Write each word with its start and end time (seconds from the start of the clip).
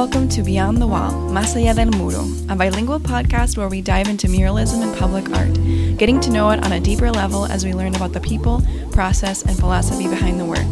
Welcome 0.00 0.30
to 0.30 0.42
Beyond 0.42 0.78
the 0.78 0.86
Wall, 0.86 1.12
Más 1.30 1.54
Allá 1.54 1.74
del 1.74 1.90
Muro, 1.90 2.24
a 2.48 2.56
bilingual 2.56 2.98
podcast 2.98 3.58
where 3.58 3.68
we 3.68 3.82
dive 3.82 4.08
into 4.08 4.28
muralism 4.28 4.82
and 4.82 4.96
public 4.96 5.28
art, 5.36 5.52
getting 5.98 6.18
to 6.20 6.30
know 6.30 6.48
it 6.48 6.64
on 6.64 6.72
a 6.72 6.80
deeper 6.80 7.10
level 7.10 7.44
as 7.44 7.66
we 7.66 7.74
learn 7.74 7.94
about 7.94 8.14
the 8.14 8.20
people, 8.20 8.62
process, 8.92 9.42
and 9.42 9.58
philosophy 9.58 10.08
behind 10.08 10.40
the 10.40 10.44
work. 10.46 10.64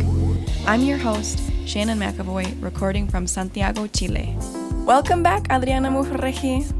I'm 0.66 0.80
your 0.80 0.96
host, 0.96 1.42
Shannon 1.66 1.98
McAvoy, 1.98 2.62
recording 2.62 3.06
from 3.06 3.26
Santiago, 3.26 3.86
Chile. 3.88 4.34
Welcome 4.86 5.22
back, 5.22 5.52
Adriana 5.52 5.90
Mufarrege. 5.90 6.72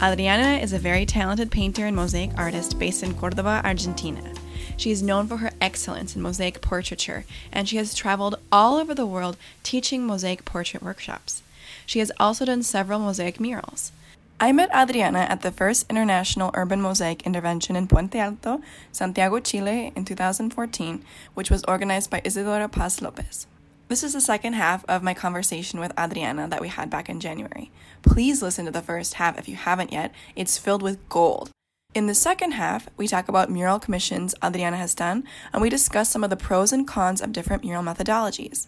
Adriana 0.00 0.62
is 0.62 0.72
a 0.72 0.78
very 0.78 1.06
talented 1.06 1.50
painter 1.50 1.86
and 1.86 1.96
mosaic 1.96 2.30
artist 2.38 2.78
based 2.78 3.02
in 3.02 3.14
Cordoba, 3.14 3.62
Argentina. 3.64 4.32
She 4.76 4.92
is 4.92 5.02
known 5.02 5.26
for 5.26 5.38
her 5.38 5.50
excellence 5.60 6.14
in 6.14 6.22
mosaic 6.22 6.60
portraiture, 6.60 7.24
and 7.50 7.68
she 7.68 7.78
has 7.78 7.96
traveled 7.96 8.38
all 8.52 8.76
over 8.76 8.94
the 8.94 9.06
world 9.06 9.36
teaching 9.64 10.06
mosaic 10.06 10.44
portrait 10.44 10.84
workshops. 10.84 11.42
She 11.86 12.00
has 12.00 12.12
also 12.18 12.44
done 12.44 12.62
several 12.62 12.98
mosaic 12.98 13.40
murals. 13.40 13.92
I 14.38 14.52
met 14.52 14.74
Adriana 14.74 15.20
at 15.20 15.40
the 15.40 15.50
first 15.50 15.86
International 15.88 16.50
Urban 16.52 16.82
Mosaic 16.82 17.22
Intervention 17.22 17.74
in 17.74 17.86
Puente 17.88 18.18
Alto, 18.18 18.60
Santiago, 18.92 19.40
Chile 19.40 19.92
in 19.96 20.04
2014, 20.04 21.02
which 21.32 21.50
was 21.50 21.64
organized 21.64 22.10
by 22.10 22.20
Isidora 22.22 22.68
Paz 22.68 23.00
Lopez. 23.00 23.46
This 23.88 24.02
is 24.02 24.12
the 24.12 24.20
second 24.20 24.54
half 24.54 24.84
of 24.86 25.02
my 25.02 25.14
conversation 25.14 25.80
with 25.80 25.98
Adriana 25.98 26.48
that 26.48 26.60
we 26.60 26.68
had 26.68 26.90
back 26.90 27.08
in 27.08 27.20
January. 27.20 27.70
Please 28.02 28.42
listen 28.42 28.66
to 28.66 28.72
the 28.72 28.82
first 28.82 29.14
half 29.14 29.38
if 29.38 29.48
you 29.48 29.56
haven't 29.56 29.92
yet, 29.92 30.12
it's 30.34 30.58
filled 30.58 30.82
with 30.82 31.08
gold. 31.08 31.50
In 31.96 32.08
the 32.08 32.14
second 32.14 32.50
half, 32.50 32.90
we 32.98 33.08
talk 33.08 33.26
about 33.26 33.50
mural 33.50 33.78
commissions 33.78 34.34
Adriana 34.44 34.76
has 34.76 34.94
done, 34.94 35.24
and 35.50 35.62
we 35.62 35.70
discuss 35.70 36.10
some 36.10 36.22
of 36.22 36.28
the 36.28 36.36
pros 36.36 36.70
and 36.70 36.86
cons 36.86 37.22
of 37.22 37.32
different 37.32 37.64
mural 37.64 37.82
methodologies. 37.82 38.66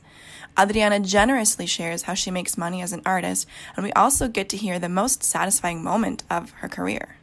Adriana 0.59 0.99
generously 0.99 1.67
shares 1.67 2.05
how 2.05 2.15
she 2.15 2.31
makes 2.31 2.57
money 2.57 2.81
as 2.81 2.95
an 2.95 3.03
artist, 3.05 3.47
and 3.77 3.85
we 3.85 3.93
also 3.93 4.29
get 4.29 4.49
to 4.49 4.57
hear 4.57 4.79
the 4.79 4.89
most 4.89 5.23
satisfying 5.23 5.85
moment 5.85 6.23
of 6.31 6.53
her 6.53 6.71
career. 6.71 7.17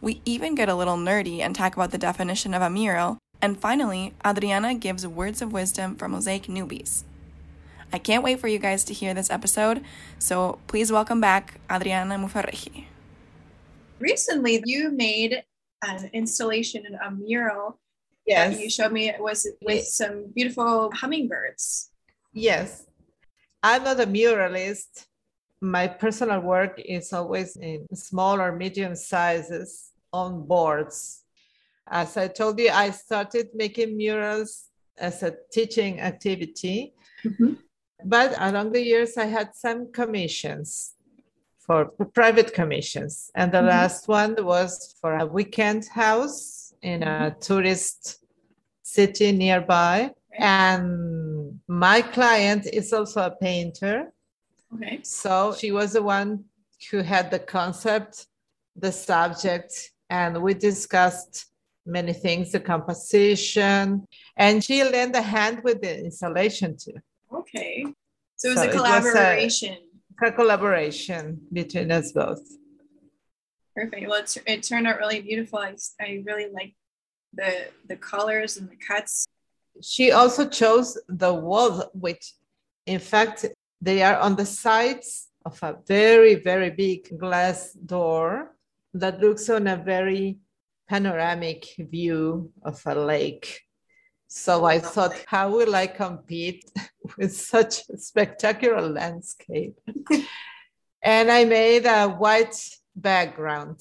We 0.00 0.22
even 0.24 0.56
get 0.56 0.68
a 0.68 0.74
little 0.74 0.96
nerdy 0.96 1.38
and 1.38 1.54
talk 1.54 1.76
about 1.76 1.92
the 1.92 1.98
definition 1.98 2.52
of 2.52 2.60
a 2.60 2.68
mural, 2.68 3.18
and 3.40 3.60
finally, 3.60 4.12
Adriana 4.26 4.74
gives 4.74 5.06
words 5.06 5.40
of 5.40 5.52
wisdom 5.52 5.94
for 5.94 6.08
mosaic 6.08 6.46
newbies. 6.48 7.04
I 7.92 7.98
can't 7.98 8.24
wait 8.24 8.40
for 8.40 8.48
you 8.48 8.58
guys 8.58 8.82
to 8.82 8.92
hear 8.92 9.14
this 9.14 9.30
episode, 9.30 9.84
so 10.18 10.58
please 10.66 10.90
welcome 10.90 11.20
back 11.20 11.60
Adriana 11.70 12.16
Mufarrege. 12.16 12.86
Recently, 13.98 14.62
you 14.66 14.90
made 14.90 15.42
an 15.82 16.10
installation, 16.12 16.84
a 17.04 17.10
mural. 17.10 17.78
Yes. 18.26 18.60
You 18.60 18.68
showed 18.68 18.92
me 18.92 19.08
it 19.08 19.20
was 19.20 19.46
with 19.62 19.84
some 19.86 20.32
beautiful 20.34 20.90
hummingbirds. 20.92 21.90
Yes. 22.32 22.86
I'm 23.62 23.84
not 23.84 24.00
a 24.00 24.06
muralist. 24.06 25.06
My 25.60 25.86
personal 25.86 26.40
work 26.40 26.80
is 26.84 27.12
always 27.12 27.56
in 27.56 27.86
small 27.94 28.40
or 28.40 28.52
medium 28.52 28.94
sizes 28.94 29.92
on 30.12 30.46
boards. 30.46 31.22
As 31.88 32.16
I 32.16 32.28
told 32.28 32.58
you, 32.58 32.70
I 32.70 32.90
started 32.90 33.48
making 33.54 33.96
murals 33.96 34.70
as 34.98 35.22
a 35.22 35.36
teaching 35.52 36.00
activity. 36.00 36.94
Mm-hmm. 37.24 37.54
But 38.04 38.34
along 38.38 38.72
the 38.72 38.84
years, 38.84 39.16
I 39.16 39.24
had 39.26 39.54
some 39.54 39.92
commissions 39.92 40.95
for 41.66 41.86
private 42.14 42.54
commissions. 42.54 43.30
And 43.34 43.50
the 43.52 43.58
mm-hmm. 43.58 43.68
last 43.68 44.08
one 44.08 44.36
was 44.38 44.94
for 45.00 45.16
a 45.16 45.26
weekend 45.26 45.86
house 45.86 46.72
in 46.82 47.02
a 47.02 47.06
mm-hmm. 47.06 47.40
tourist 47.40 48.24
city 48.82 49.32
nearby. 49.32 50.10
And 50.38 51.60
my 51.66 52.02
client 52.02 52.66
is 52.72 52.92
also 52.92 53.26
a 53.26 53.30
painter. 53.30 54.12
Okay. 54.74 55.00
So 55.02 55.54
she 55.58 55.72
was 55.72 55.92
the 55.94 56.02
one 56.02 56.44
who 56.90 56.98
had 56.98 57.30
the 57.30 57.38
concept, 57.38 58.26
the 58.76 58.92
subject, 58.92 59.92
and 60.10 60.40
we 60.42 60.54
discussed 60.54 61.46
many 61.86 62.12
things 62.12 62.52
the 62.52 62.60
composition, 62.60 64.06
and 64.36 64.62
she 64.62 64.82
lent 64.82 65.14
a 65.16 65.22
hand 65.22 65.62
with 65.62 65.80
the 65.80 66.04
installation 66.04 66.76
too. 66.76 66.94
Okay. 67.32 67.86
So 68.36 68.48
it 68.48 68.54
was 68.54 68.64
so 68.64 68.68
a 68.68 68.72
collaboration 68.72 69.76
a 70.22 70.32
collaboration 70.32 71.40
between 71.52 71.90
us 71.92 72.12
both. 72.12 72.40
Perfect. 73.74 74.08
Well, 74.08 74.20
it's, 74.20 74.38
it 74.46 74.62
turned 74.62 74.86
out 74.86 74.98
really 74.98 75.20
beautiful. 75.20 75.58
I, 75.58 75.74
I 76.00 76.22
really 76.24 76.50
like 76.50 76.74
the 77.34 77.68
the 77.86 77.96
colors 77.96 78.56
and 78.56 78.70
the 78.70 78.76
cuts. 78.76 79.26
She 79.82 80.12
also 80.12 80.48
chose 80.48 80.98
the 81.08 81.34
walls, 81.34 81.84
which, 81.92 82.32
in 82.86 82.98
fact, 82.98 83.44
they 83.82 84.02
are 84.02 84.16
on 84.16 84.36
the 84.36 84.46
sides 84.46 85.28
of 85.44 85.62
a 85.62 85.76
very 85.86 86.36
very 86.36 86.70
big 86.70 87.18
glass 87.18 87.72
door 87.72 88.56
that 88.94 89.20
looks 89.20 89.50
on 89.50 89.66
a 89.66 89.76
very 89.76 90.38
panoramic 90.88 91.66
view 91.78 92.50
of 92.62 92.80
a 92.86 92.94
lake. 92.94 93.65
So 94.36 94.66
I 94.66 94.78
thought, 94.78 95.14
how 95.26 95.50
will 95.50 95.74
I 95.74 95.86
compete 95.86 96.70
with 97.16 97.34
such 97.34 97.88
a 97.88 97.96
spectacular 97.96 98.82
landscape? 98.82 99.80
and 101.02 101.30
I 101.30 101.44
made 101.44 101.86
a 101.86 102.08
white 102.08 102.56
background. 102.94 103.80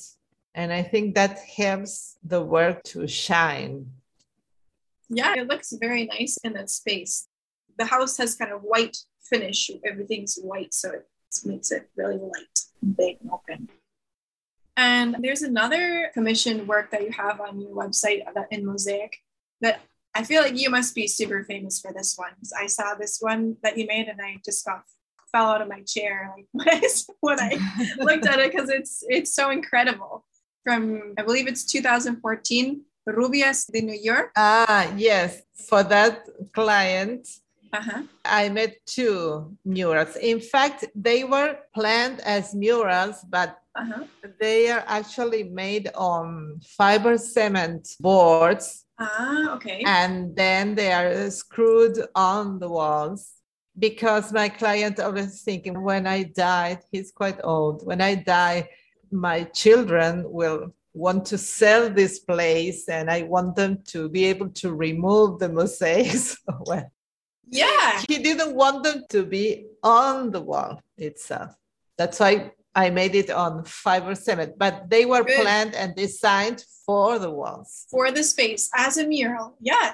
And 0.55 0.71
I 0.71 0.81
think 0.81 1.15
that 1.15 1.39
helps 1.39 2.17
the 2.23 2.41
work 2.41 2.83
to 2.83 3.05
shine. 3.05 3.91
Yeah, 5.09 5.35
it 5.35 5.47
looks 5.47 5.73
very 5.73 6.05
nice 6.05 6.37
in 6.37 6.53
that 6.53 6.69
space. 6.69 7.27
The 7.77 7.85
house 7.85 8.15
has 8.17 8.35
kind 8.35 8.53
of 8.53 8.61
white 8.61 8.97
finish. 9.29 9.69
Everything's 9.85 10.37
white, 10.37 10.73
so 10.73 10.91
it 10.91 11.05
makes 11.43 11.69
it 11.71 11.89
really 11.97 12.15
light, 12.15 12.57
and 12.81 12.95
big, 12.95 13.17
and 13.19 13.29
open. 13.29 13.69
And 14.77 15.17
there's 15.19 15.41
another 15.41 16.11
commissioned 16.13 16.65
work 16.65 16.91
that 16.91 17.03
you 17.03 17.11
have 17.11 17.41
on 17.41 17.59
your 17.59 17.75
website 17.75 18.25
uh, 18.25 18.31
that 18.35 18.47
in 18.51 18.65
Mosaic 18.65 19.17
that 19.59 19.81
I 20.15 20.23
feel 20.23 20.41
like 20.41 20.57
you 20.57 20.69
must 20.69 20.95
be 20.95 21.07
super 21.07 21.43
famous 21.43 21.81
for 21.81 21.91
this 21.91 22.15
one 22.17 22.31
because 22.35 22.53
I 22.53 22.67
saw 22.67 22.95
this 22.95 23.19
one 23.19 23.57
that 23.63 23.77
you 23.77 23.85
made 23.85 24.07
and 24.07 24.19
I 24.21 24.37
just 24.45 24.65
got 24.65 24.83
fell 25.29 25.47
out 25.47 25.61
of 25.61 25.67
my 25.67 25.81
chair 25.81 26.33
like 26.35 26.47
when 27.19 27.39
I 27.39 27.59
looked 27.97 28.25
at 28.25 28.39
it 28.39 28.51
because 28.51 28.69
it's 28.69 29.03
it's 29.09 29.33
so 29.33 29.49
incredible. 29.49 30.25
From 30.63 31.13
I 31.17 31.21
believe 31.21 31.47
it's 31.47 31.65
2014, 31.65 32.81
Rubias 33.07 33.65
de 33.71 33.81
New 33.81 33.99
York. 34.01 34.31
Ah, 34.37 34.89
yes. 34.95 35.41
For 35.67 35.83
that 35.83 36.27
client, 36.53 37.27
uh-huh. 37.73 38.03
I 38.23 38.49
made 38.49 38.77
two 38.85 39.55
murals. 39.65 40.15
In 40.15 40.39
fact, 40.39 40.85
they 40.95 41.23
were 41.23 41.59
planned 41.75 42.21
as 42.21 42.55
murals, 42.55 43.17
but 43.29 43.59
uh-huh. 43.75 44.05
they 44.39 44.71
are 44.71 44.83
actually 44.87 45.43
made 45.43 45.91
on 45.93 46.61
fiber 46.77 47.17
cement 47.17 47.89
boards 47.99 48.84
Ah, 48.99 49.55
okay. 49.55 49.83
And 49.85 50.35
then 50.35 50.75
they 50.75 50.91
are 50.91 51.29
screwed 51.29 51.99
on 52.15 52.59
the 52.59 52.69
walls 52.69 53.33
because 53.77 54.31
my 54.31 54.47
client 54.49 54.99
always 54.99 55.41
thinking 55.41 55.81
when 55.81 56.07
I 56.07 56.23
die, 56.23 56.79
he's 56.91 57.11
quite 57.11 57.39
old. 57.43 57.85
When 57.85 58.01
I 58.01 58.15
die, 58.15 58.69
my 59.11 59.43
children 59.45 60.23
will 60.25 60.73
want 60.93 61.25
to 61.25 61.37
sell 61.37 61.89
this 61.89 62.19
place 62.19 62.87
and 62.87 63.11
I 63.11 63.23
want 63.23 63.55
them 63.55 63.79
to 63.87 64.07
be 64.07 64.25
able 64.25 64.49
to 64.49 64.73
remove 64.73 65.39
the 65.39 65.49
mosaics. 65.49 66.37
well, 66.65 66.89
yeah. 67.49 68.01
He 68.07 68.19
didn't 68.19 68.55
want 68.55 68.83
them 68.83 69.03
to 69.09 69.25
be 69.25 69.67
on 69.83 70.31
the 70.31 70.41
wall 70.41 70.81
itself. 70.97 71.53
That's 71.97 72.19
why 72.19 72.51
I 72.73 72.89
made 72.89 73.15
it 73.15 73.29
on 73.29 73.65
fiber 73.65 74.15
cement, 74.15 74.57
but 74.57 74.89
they 74.89 75.05
were 75.05 75.23
Good. 75.23 75.41
planned 75.41 75.75
and 75.75 75.95
designed 75.95 76.63
for 76.85 77.19
the 77.19 77.31
walls. 77.31 77.87
For 77.89 78.11
the 78.11 78.23
space 78.23 78.69
as 78.75 78.97
a 78.97 79.07
mural. 79.07 79.57
Yeah. 79.59 79.93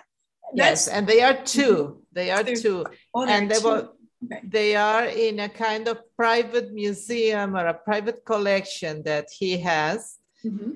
Yes, 0.53 0.87
and 0.87 1.07
they 1.07 1.21
are 1.21 1.37
two. 1.43 2.01
They 2.11 2.29
are 2.29 2.43
two. 2.43 2.85
Oh, 3.13 3.25
and 3.25 3.49
they 3.49 3.59
two. 3.59 3.67
were 3.67 3.89
okay. 4.25 4.41
they 4.43 4.75
are 4.75 5.05
in 5.05 5.39
a 5.39 5.49
kind 5.49 5.87
of 5.87 5.99
private 6.17 6.73
museum 6.73 7.55
or 7.55 7.67
a 7.67 7.73
private 7.73 8.25
collection 8.25 9.01
that 9.03 9.27
he 9.31 9.57
has. 9.57 10.17
Mm-hmm. 10.45 10.71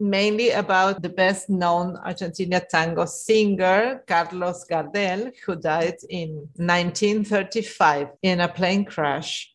Mainly 0.00 0.50
about 0.50 1.02
the 1.02 1.08
best 1.08 1.50
known 1.50 1.96
Argentina 1.96 2.60
tango 2.60 3.04
singer, 3.04 4.04
Carlos 4.06 4.64
Gardel, 4.70 5.32
who 5.44 5.56
died 5.56 5.96
in 6.08 6.48
1935 6.54 8.10
in 8.22 8.40
a 8.40 8.46
plane 8.46 8.84
crash. 8.84 9.52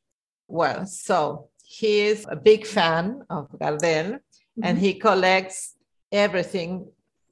Well, 0.49 0.85
so 0.85 1.47
he 1.63 2.01
is 2.01 2.27
a 2.29 2.35
big 2.35 2.67
fan 2.67 3.23
of 3.29 3.49
Gardel 3.51 4.19
mm-hmm. 4.19 4.63
and 4.63 4.77
he 4.77 4.95
collects 4.95 5.75
everything 6.13 6.87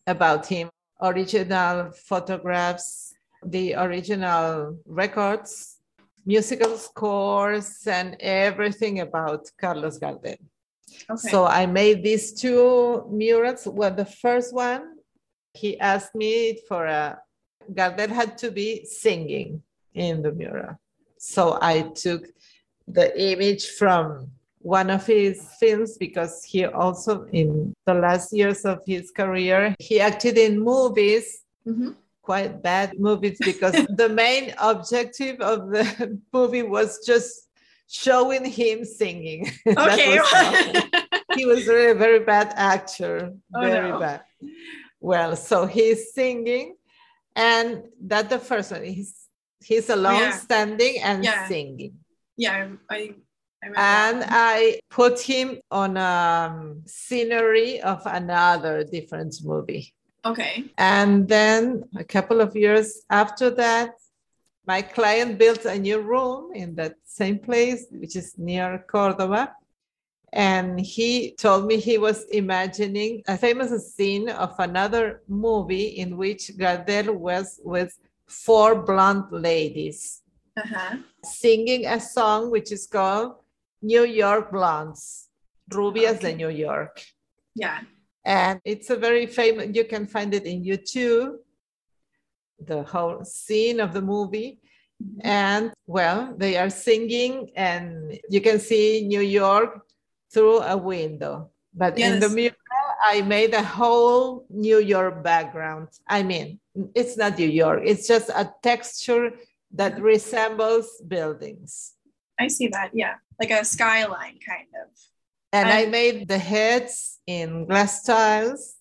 about 0.07 0.45
him 0.47 0.69
original 1.01 1.91
photographs, 1.91 3.13
the 3.43 3.73
original 3.75 4.77
records, 4.85 5.77
musical 6.25 6.77
scores, 6.77 7.87
and 7.87 8.15
everything 8.19 8.99
about 8.99 9.49
Carlos 9.59 9.97
Gardel. 9.97 10.37
Okay. 11.09 11.29
So 11.29 11.45
I 11.45 11.65
made 11.65 12.03
these 12.03 12.33
two 12.33 13.05
murals. 13.09 13.65
Well, 13.65 13.91
the 13.91 14.05
first 14.05 14.53
one, 14.53 14.97
he 15.53 15.79
asked 15.79 16.13
me 16.13 16.59
for 16.67 16.85
a, 16.85 17.17
Gardel 17.73 18.09
had 18.09 18.37
to 18.39 18.51
be 18.51 18.85
singing 18.85 19.63
in 19.93 20.21
the 20.21 20.31
mural. 20.31 20.79
So 21.17 21.57
I 21.61 21.81
took 21.95 22.25
the 22.87 23.07
image 23.19 23.67
from 23.69 24.31
one 24.63 24.89
of 24.89 25.05
his 25.05 25.49
films 25.59 25.97
because 25.97 26.43
he 26.43 26.65
also 26.65 27.25
in 27.31 27.73
the 27.85 27.93
last 27.93 28.31
years 28.31 28.63
of 28.65 28.79
his 28.85 29.11
career 29.11 29.75
he 29.79 29.99
acted 29.99 30.37
in 30.37 30.59
movies 30.59 31.43
mm-hmm. 31.67 31.91
quite 32.21 32.61
bad 32.61 32.99
movies 32.99 33.37
because 33.39 33.73
the 33.95 34.09
main 34.09 34.53
objective 34.59 35.39
of 35.41 35.69
the 35.69 36.19
movie 36.33 36.63
was 36.63 37.05
just 37.05 37.49
showing 37.87 38.45
him 38.45 38.85
singing 38.85 39.51
okay 39.67 40.17
was 40.17 40.83
he 41.35 41.45
was 41.45 41.67
really 41.67 41.91
a 41.91 41.95
very 41.95 42.19
bad 42.19 42.53
actor 42.55 43.33
oh, 43.55 43.61
very 43.61 43.89
no. 43.89 43.99
bad 43.99 44.21
well 44.99 45.35
so 45.35 45.65
he's 45.65 46.13
singing 46.13 46.75
and 47.35 47.83
that 47.99 48.29
the 48.29 48.39
first 48.39 48.71
one 48.71 48.83
he's 48.83 49.27
he's 49.63 49.89
alone 49.89 50.15
oh, 50.15 50.19
yeah. 50.19 50.31
standing 50.31 51.01
and 51.01 51.23
yeah. 51.23 51.47
singing 51.47 51.93
yeah 52.37 52.69
i 52.89 53.13
and 53.63 54.23
I 54.27 54.79
put 54.89 55.19
him 55.19 55.59
on 55.69 55.97
a 55.97 56.51
um, 56.51 56.81
scenery 56.85 57.81
of 57.81 58.01
another 58.05 58.83
different 58.83 59.35
movie. 59.43 59.93
Okay. 60.25 60.65
And 60.77 61.27
then 61.27 61.83
a 61.97 62.03
couple 62.03 62.41
of 62.41 62.55
years 62.55 63.01
after 63.09 63.49
that, 63.51 63.95
my 64.67 64.81
client 64.81 65.37
built 65.37 65.65
a 65.65 65.77
new 65.77 65.99
room 65.99 66.51
in 66.53 66.75
that 66.75 66.95
same 67.05 67.39
place, 67.39 67.87
which 67.91 68.15
is 68.15 68.37
near 68.37 68.85
Cordoba. 68.87 69.53
And 70.33 70.79
he 70.79 71.31
told 71.33 71.65
me 71.65 71.77
he 71.77 71.97
was 71.97 72.25
imagining 72.31 73.21
a 73.27 73.37
famous 73.37 73.93
scene 73.93 74.29
of 74.29 74.53
another 74.59 75.23
movie 75.27 75.87
in 75.87 76.15
which 76.15 76.51
Gardel 76.57 77.13
was 77.13 77.59
with 77.63 77.97
four 78.27 78.75
blonde 78.75 79.25
ladies 79.31 80.21
uh-huh. 80.55 80.97
singing 81.23 81.85
a 81.85 81.99
song 81.99 82.49
which 82.49 82.71
is 82.71 82.87
called 82.87 83.35
New 83.81 84.05
York 84.05 84.51
Blondes, 84.51 85.27
Rubias 85.69 86.17
okay. 86.17 86.31
de 86.31 86.37
New 86.37 86.49
York. 86.49 87.03
Yeah. 87.55 87.79
And 88.23 88.61
it's 88.63 88.89
a 88.89 88.95
very 88.95 89.25
famous, 89.25 89.69
you 89.73 89.85
can 89.85 90.05
find 90.05 90.33
it 90.33 90.45
in 90.45 90.63
YouTube, 90.63 91.37
the 92.59 92.83
whole 92.83 93.25
scene 93.25 93.79
of 93.79 93.93
the 93.93 94.01
movie. 94.01 94.59
Mm-hmm. 95.01 95.27
And 95.27 95.73
well, 95.87 96.33
they 96.37 96.57
are 96.57 96.69
singing, 96.69 97.51
and 97.55 98.19
you 98.29 98.41
can 98.41 98.59
see 98.59 99.07
New 99.07 99.21
York 99.21 99.81
through 100.31 100.59
a 100.59 100.77
window. 100.77 101.49
But 101.73 101.97
yes. 101.97 102.13
in 102.13 102.19
the 102.19 102.29
mural, 102.29 102.55
I 103.03 103.21
made 103.21 103.55
a 103.55 103.63
whole 103.63 104.45
New 104.49 104.77
York 104.77 105.23
background. 105.23 105.87
I 106.07 106.21
mean, 106.21 106.59
it's 106.93 107.17
not 107.17 107.39
New 107.39 107.49
York, 107.49 107.81
it's 107.83 108.07
just 108.07 108.29
a 108.29 108.53
texture 108.61 109.31
that 109.73 109.99
resembles 109.99 111.01
buildings. 111.07 111.93
I 112.39 112.47
see 112.47 112.67
that. 112.67 112.91
Yeah 112.93 113.15
like 113.41 113.51
a 113.51 113.65
skyline 113.65 114.37
kind 114.45 114.67
of. 114.81 114.89
And 115.51 115.67
I, 115.67 115.83
I 115.83 115.85
made 115.87 116.27
the 116.27 116.37
heads 116.37 117.19
in 117.27 117.65
glass 117.65 118.03
tiles 118.03 118.75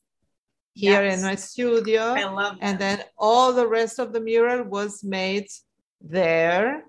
here 0.75 1.03
yes. 1.03 1.19
in 1.19 1.25
my 1.25 1.35
studio. 1.35 2.03
I 2.03 2.25
love 2.25 2.59
that. 2.61 2.67
And 2.67 2.79
then 2.79 3.03
all 3.19 3.53
the 3.53 3.67
rest 3.67 3.99
of 3.99 4.13
the 4.13 4.21
mural 4.21 4.65
was 4.65 5.03
made 5.03 5.49
there 6.01 6.85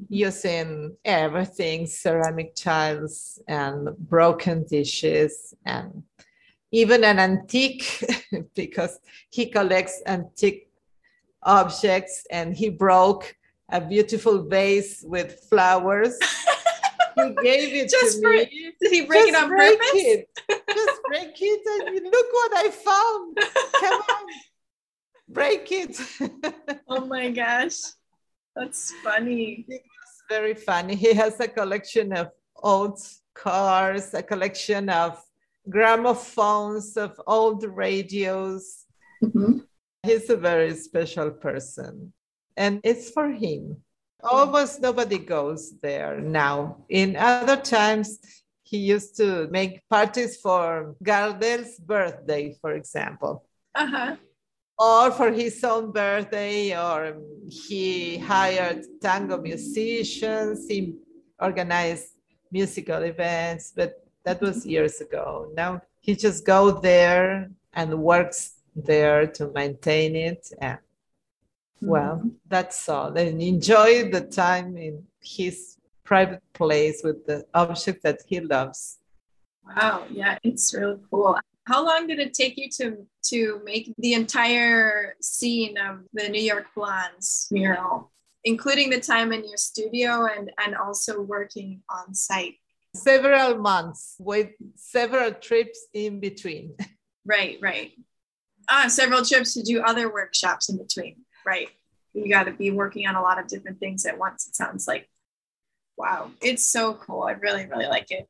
mm-hmm. 0.00 0.14
using 0.26 0.96
everything 1.04 1.86
ceramic 1.86 2.54
tiles 2.54 3.38
and 3.46 3.96
broken 3.98 4.64
dishes 4.64 5.54
and 5.64 6.02
even 6.72 7.04
an 7.04 7.18
antique 7.18 7.86
because 8.54 8.98
he 9.30 9.46
collects 9.46 10.00
antique 10.06 10.68
objects 11.42 12.26
and 12.30 12.56
he 12.56 12.70
broke 12.70 13.36
a 13.68 13.80
beautiful 13.80 14.42
vase 14.48 15.04
with 15.06 15.40
flowers 15.48 16.18
he 17.28 17.34
gave 17.42 17.74
it 17.74 17.90
just 17.90 18.16
to 18.16 18.22
for, 18.22 18.30
me. 18.30 18.72
Did 18.80 18.92
he 18.92 19.06
break 19.06 19.26
just 19.26 19.28
it 19.28 19.42
on 19.42 19.48
break 19.48 19.78
purpose? 19.78 19.90
It. 19.94 20.28
Just 20.48 21.02
break 21.08 21.36
it 21.40 21.86
and 21.86 22.04
look 22.04 22.26
what 22.32 22.56
I 22.56 22.70
found. 22.70 23.36
Come 23.80 24.00
on, 24.00 24.26
break 25.28 25.68
it. 25.72 26.00
oh 26.88 27.06
my 27.06 27.30
gosh, 27.30 27.78
that's 28.54 28.92
funny. 29.02 29.64
It 29.68 29.82
was 29.82 30.22
very 30.28 30.54
funny. 30.54 30.94
He 30.94 31.12
has 31.14 31.38
a 31.40 31.48
collection 31.48 32.12
of 32.12 32.30
old 32.56 32.98
cars, 33.34 34.14
a 34.14 34.22
collection 34.22 34.88
of 34.88 35.22
gramophones, 35.68 36.96
of 36.96 37.20
old 37.26 37.64
radios. 37.64 38.84
Mm-hmm. 39.22 39.58
He's 40.02 40.30
a 40.30 40.36
very 40.36 40.74
special 40.74 41.30
person, 41.30 42.12
and 42.56 42.80
it's 42.82 43.10
for 43.10 43.30
him 43.30 43.76
almost 44.22 44.80
nobody 44.80 45.18
goes 45.18 45.78
there 45.80 46.20
now. 46.20 46.84
In 46.88 47.16
other 47.16 47.56
times, 47.56 48.18
he 48.62 48.78
used 48.78 49.16
to 49.16 49.48
make 49.50 49.86
parties 49.88 50.36
for 50.36 50.96
Gardel's 51.02 51.76
birthday, 51.78 52.56
for 52.60 52.72
example. 52.72 53.44
Uh-huh. 53.74 54.16
Or 54.78 55.10
for 55.10 55.30
his 55.30 55.62
own 55.62 55.92
birthday, 55.92 56.76
or 56.76 57.18
he 57.48 58.18
hired 58.18 58.84
tango 59.00 59.38
musicians, 59.38 60.66
he 60.66 60.94
organized 61.38 62.08
musical 62.50 63.02
events, 63.02 63.72
but 63.76 64.06
that 64.24 64.40
was 64.40 64.64
years 64.64 65.00
ago. 65.00 65.52
Now 65.54 65.82
he 66.00 66.16
just 66.16 66.46
go 66.46 66.80
there 66.80 67.50
and 67.74 67.98
works 67.98 68.54
there 68.74 69.26
to 69.26 69.50
maintain 69.52 70.16
it 70.16 70.48
and 70.60 70.78
well 71.82 72.16
mm-hmm. 72.16 72.28
that's 72.48 72.88
all. 72.88 73.16
And 73.16 73.42
enjoy 73.42 74.10
the 74.10 74.20
time 74.20 74.76
in 74.76 75.04
his 75.20 75.76
private 76.04 76.42
place 76.52 77.02
with 77.04 77.26
the 77.26 77.44
object 77.54 78.02
that 78.02 78.20
he 78.26 78.40
loves. 78.40 78.98
Wow. 79.64 80.04
Yeah 80.10 80.38
it's 80.42 80.74
really 80.74 80.98
cool. 81.10 81.38
How 81.64 81.84
long 81.84 82.06
did 82.06 82.18
it 82.18 82.34
take 82.34 82.56
you 82.56 82.68
to 82.78 83.06
to 83.30 83.60
make 83.64 83.92
the 83.98 84.14
entire 84.14 85.14
scene 85.20 85.76
of 85.78 86.00
the 86.12 86.28
new 86.28 86.42
york 86.42 86.66
blondes 86.74 87.48
mural 87.50 88.10
including 88.44 88.90
the 88.90 89.00
time 89.00 89.32
in 89.32 89.44
your 89.48 89.56
studio 89.56 90.26
and 90.26 90.50
and 90.58 90.74
also 90.74 91.20
working 91.20 91.82
on 91.88 92.14
site? 92.14 92.56
Several 92.94 93.56
months 93.56 94.16
with 94.18 94.50
several 94.76 95.32
trips 95.32 95.86
in 95.94 96.20
between. 96.20 96.74
Right 97.24 97.56
right. 97.62 97.92
Ah 98.68 98.88
several 98.88 99.24
trips 99.24 99.54
to 99.54 99.62
do 99.62 99.80
other 99.80 100.12
workshops 100.12 100.68
in 100.68 100.76
between. 100.76 101.18
Right 101.46 101.68
you 102.14 102.28
got 102.28 102.44
to 102.44 102.52
be 102.52 102.70
working 102.70 103.06
on 103.06 103.14
a 103.14 103.22
lot 103.22 103.38
of 103.38 103.46
different 103.46 103.78
things 103.78 104.04
at 104.06 104.18
once 104.18 104.46
it 104.46 104.56
sounds 104.56 104.86
like. 104.86 105.08
Wow 105.96 106.30
it's 106.40 106.64
so 106.64 106.94
cool 106.94 107.24
i 107.24 107.32
really 107.32 107.66
really 107.66 107.86
like 107.86 108.10
it. 108.10 108.28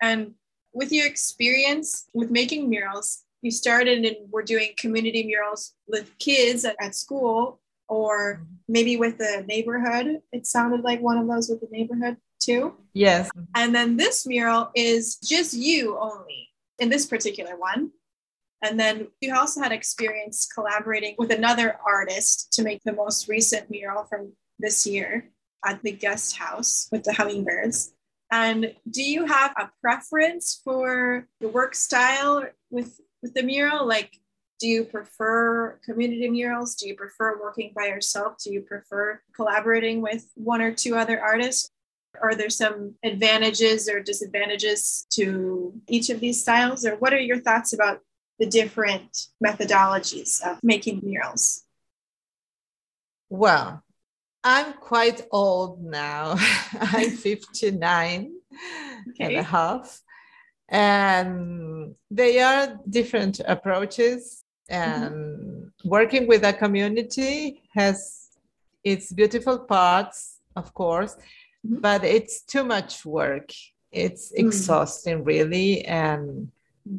And 0.00 0.34
with 0.72 0.92
your 0.92 1.06
experience 1.06 2.08
with 2.12 2.30
making 2.30 2.68
murals 2.68 3.22
you 3.42 3.50
started 3.50 4.04
and 4.04 4.16
were 4.30 4.42
doing 4.42 4.70
community 4.76 5.24
murals 5.24 5.74
with 5.86 6.16
kids 6.18 6.64
at, 6.64 6.94
school 6.94 7.60
or 7.88 8.42
maybe 8.68 8.96
with 8.96 9.18
the 9.18 9.44
neighborhood 9.48 10.20
it 10.32 10.46
sounded 10.46 10.82
like 10.82 11.00
one 11.00 11.16
of 11.16 11.26
those 11.26 11.48
with 11.48 11.60
the 11.60 11.68
neighborhood 11.70 12.16
too? 12.38 12.74
Yes. 12.92 13.30
And 13.54 13.74
then 13.74 13.96
this 13.96 14.26
mural 14.26 14.70
is 14.74 15.16
just 15.16 15.54
you 15.54 15.98
only 15.98 16.48
in 16.78 16.88
this 16.88 17.06
particular 17.06 17.56
one 17.56 17.90
and 18.62 18.80
then 18.80 19.08
you 19.20 19.34
also 19.34 19.60
had 19.60 19.72
experience 19.72 20.48
collaborating 20.52 21.14
with 21.18 21.30
another 21.30 21.76
artist 21.86 22.52
to 22.54 22.62
make 22.62 22.82
the 22.84 22.92
most 22.92 23.28
recent 23.28 23.70
mural 23.70 24.04
from 24.04 24.32
this 24.58 24.86
year 24.86 25.30
at 25.64 25.82
the 25.82 25.92
guest 25.92 26.36
house 26.36 26.88
with 26.90 27.04
the 27.04 27.12
hummingbirds. 27.12 27.92
And 28.32 28.74
do 28.90 29.02
you 29.02 29.26
have 29.26 29.52
a 29.56 29.70
preference 29.80 30.60
for 30.64 31.28
the 31.40 31.48
work 31.48 31.74
style 31.74 32.44
with, 32.70 32.98
with 33.22 33.34
the 33.34 33.42
mural? 33.42 33.86
Like, 33.86 34.18
do 34.58 34.66
you 34.66 34.84
prefer 34.84 35.78
community 35.84 36.28
murals? 36.28 36.74
Do 36.76 36.88
you 36.88 36.96
prefer 36.96 37.38
working 37.40 37.72
by 37.76 37.86
yourself? 37.86 38.36
Do 38.42 38.52
you 38.52 38.62
prefer 38.62 39.20
collaborating 39.34 40.00
with 40.00 40.30
one 40.34 40.62
or 40.62 40.72
two 40.72 40.96
other 40.96 41.20
artists? 41.20 41.70
Are 42.22 42.34
there 42.34 42.48
some 42.48 42.94
advantages 43.04 43.88
or 43.88 44.02
disadvantages 44.02 45.06
to 45.12 45.74
each 45.88 46.08
of 46.08 46.20
these 46.20 46.40
styles? 46.40 46.86
Or 46.86 46.96
what 46.96 47.12
are 47.12 47.20
your 47.20 47.38
thoughts 47.38 47.74
about 47.74 48.00
the 48.38 48.46
different 48.46 49.28
methodologies 49.44 50.42
of 50.42 50.62
making 50.62 51.00
murals? 51.02 51.64
Well, 53.28 53.82
I'm 54.44 54.74
quite 54.74 55.26
old 55.32 55.82
now. 55.82 56.36
I'm 56.80 57.10
59 57.16 58.32
okay. 59.10 59.24
and 59.24 59.36
a 59.36 59.42
half. 59.42 60.00
And 60.68 61.94
they 62.10 62.40
are 62.40 62.78
different 62.88 63.40
approaches. 63.46 64.44
And 64.68 65.14
mm-hmm. 65.14 65.88
working 65.88 66.26
with 66.26 66.44
a 66.44 66.52
community 66.52 67.62
has 67.74 68.30
its 68.84 69.12
beautiful 69.12 69.58
parts, 69.58 70.38
of 70.54 70.72
course, 70.74 71.16
mm-hmm. 71.66 71.80
but 71.80 72.04
it's 72.04 72.42
too 72.42 72.64
much 72.64 73.04
work. 73.04 73.50
It's 73.90 74.32
mm. 74.32 74.38
exhausting, 74.38 75.18
mm-hmm. 75.18 75.24
really. 75.24 75.84
And 75.84 76.50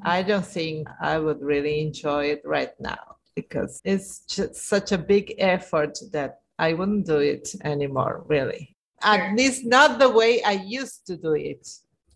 I 0.02 0.24
don't 0.24 0.46
think 0.46 0.88
I 1.02 1.18
would 1.18 1.42
really 1.42 1.82
enjoy 1.82 2.26
it 2.26 2.42
right 2.46 2.72
now 2.80 3.18
because 3.36 3.82
it's 3.86 4.22
just 4.22 4.56
such 4.56 4.92
a 4.92 4.98
big 4.98 5.36
effort 5.38 5.98
that 6.12 6.42
I 6.60 6.74
wouldn't 6.74 7.06
do 7.06 7.20
it 7.20 7.54
anymore, 7.64 8.24
really. 8.28 8.76
At 9.02 9.36
least 9.36 9.66
not 9.66 10.00
the 10.00 10.10
way 10.10 10.42
I 10.44 10.54
used 10.54 11.06
to 11.08 11.18
do 11.18 11.34
it, 11.34 11.68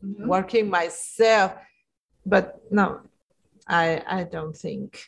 mm-hmm. 0.04 0.28
working 0.28 0.70
myself. 0.70 1.54
But 2.26 2.62
no, 2.72 3.02
I 3.68 4.02
I 4.08 4.24
don't 4.24 4.58
think. 4.58 5.00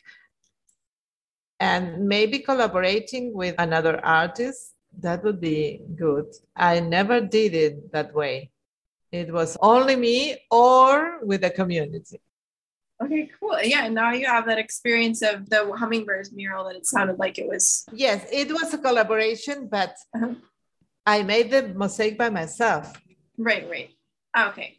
And 1.60 2.06
maybe 2.08 2.38
collaborating 2.40 3.32
with 3.32 3.54
another 3.58 4.04
artist, 4.04 4.74
that 5.00 5.24
would 5.24 5.40
be 5.40 5.82
good. 5.96 6.26
I 6.56 6.80
never 6.80 7.20
did 7.20 7.54
it 7.54 7.92
that 7.92 8.14
way. 8.14 8.50
It 9.10 9.32
was 9.32 9.56
only 9.60 9.96
me 9.96 10.36
or 10.50 11.24
with 11.24 11.40
the 11.42 11.50
community. 11.50 12.20
Okay, 13.02 13.28
cool. 13.40 13.58
Yeah, 13.62 13.88
now 13.88 14.12
you 14.12 14.26
have 14.26 14.46
that 14.46 14.58
experience 14.58 15.20
of 15.22 15.50
the 15.50 15.72
hummingbirds 15.76 16.32
mural 16.32 16.64
that 16.66 16.76
it 16.76 16.86
sounded 16.86 17.18
like 17.18 17.38
it 17.38 17.46
was. 17.46 17.84
Yes, 17.92 18.26
it 18.32 18.48
was 18.52 18.72
a 18.72 18.78
collaboration, 18.78 19.68
but 19.70 19.96
uh-huh. 20.14 20.34
I 21.04 21.22
made 21.22 21.50
the 21.50 21.68
mosaic 21.74 22.16
by 22.16 22.30
myself. 22.30 22.92
Right, 23.36 23.68
right. 23.68 23.90
Ah, 24.34 24.50
okay. 24.50 24.78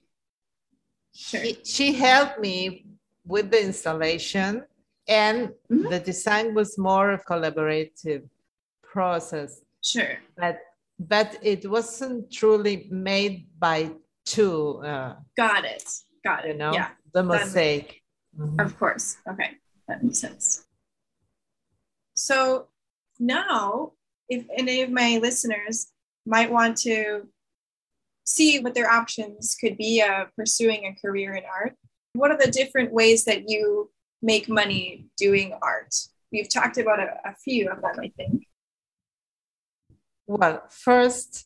Sure. 1.14 1.42
She, 1.42 1.58
she 1.64 1.94
helped 1.94 2.40
me 2.40 2.86
with 3.26 3.52
the 3.52 3.62
installation, 3.64 4.64
and 5.08 5.50
mm-hmm. 5.72 5.90
the 5.90 6.00
design 6.00 6.54
was 6.54 6.78
more 6.78 7.12
of 7.12 7.26
collaborative 7.26 8.24
process. 8.82 9.62
Sure. 9.82 10.18
But 10.38 10.60
but 10.98 11.38
it 11.42 11.70
wasn't 11.70 12.32
truly 12.32 12.88
made 12.90 13.48
by 13.60 13.92
two. 14.26 14.82
Uh, 14.84 15.16
Got 15.36 15.66
it. 15.66 15.84
Got 16.24 16.46
it. 16.46 16.50
You 16.50 16.58
know, 16.58 16.74
yeah. 16.74 16.90
the 17.14 17.24
mosaic. 17.24 18.02
Mm-hmm. 18.40 18.60
Of 18.60 18.78
course. 18.78 19.18
Okay. 19.30 19.52
That 19.88 20.04
makes 20.04 20.20
sense. 20.20 20.66
So 22.14 22.68
now, 23.20 23.92
if 24.30 24.46
any 24.56 24.82
of 24.82 24.90
my 24.90 25.20
listeners 25.22 25.88
might 26.26 26.52
want 26.52 26.78
to 26.78 27.28
see 28.26 28.60
what 28.60 28.74
their 28.74 28.90
options 28.90 29.56
could 29.56 29.78
be 29.78 30.02
of 30.02 30.36
pursuing 30.36 30.86
a 30.86 31.00
career 31.00 31.36
in 31.36 31.44
art, 31.46 31.76
what 32.14 32.32
are 32.32 32.38
the 32.38 32.52
different 32.52 32.92
ways 32.92 33.26
that 33.26 33.50
you 33.50 33.92
make 34.22 34.50
money 34.50 35.08
doing 35.18 35.54
art? 35.62 35.94
We've 36.32 36.50
talked 36.50 36.78
about 36.78 37.00
a, 37.00 37.18
a 37.26 37.36
few 37.36 37.70
of 37.70 37.82
them, 37.82 37.96
I 38.00 38.12
think. 38.18 38.48
Well, 40.28 40.64
first, 40.70 41.46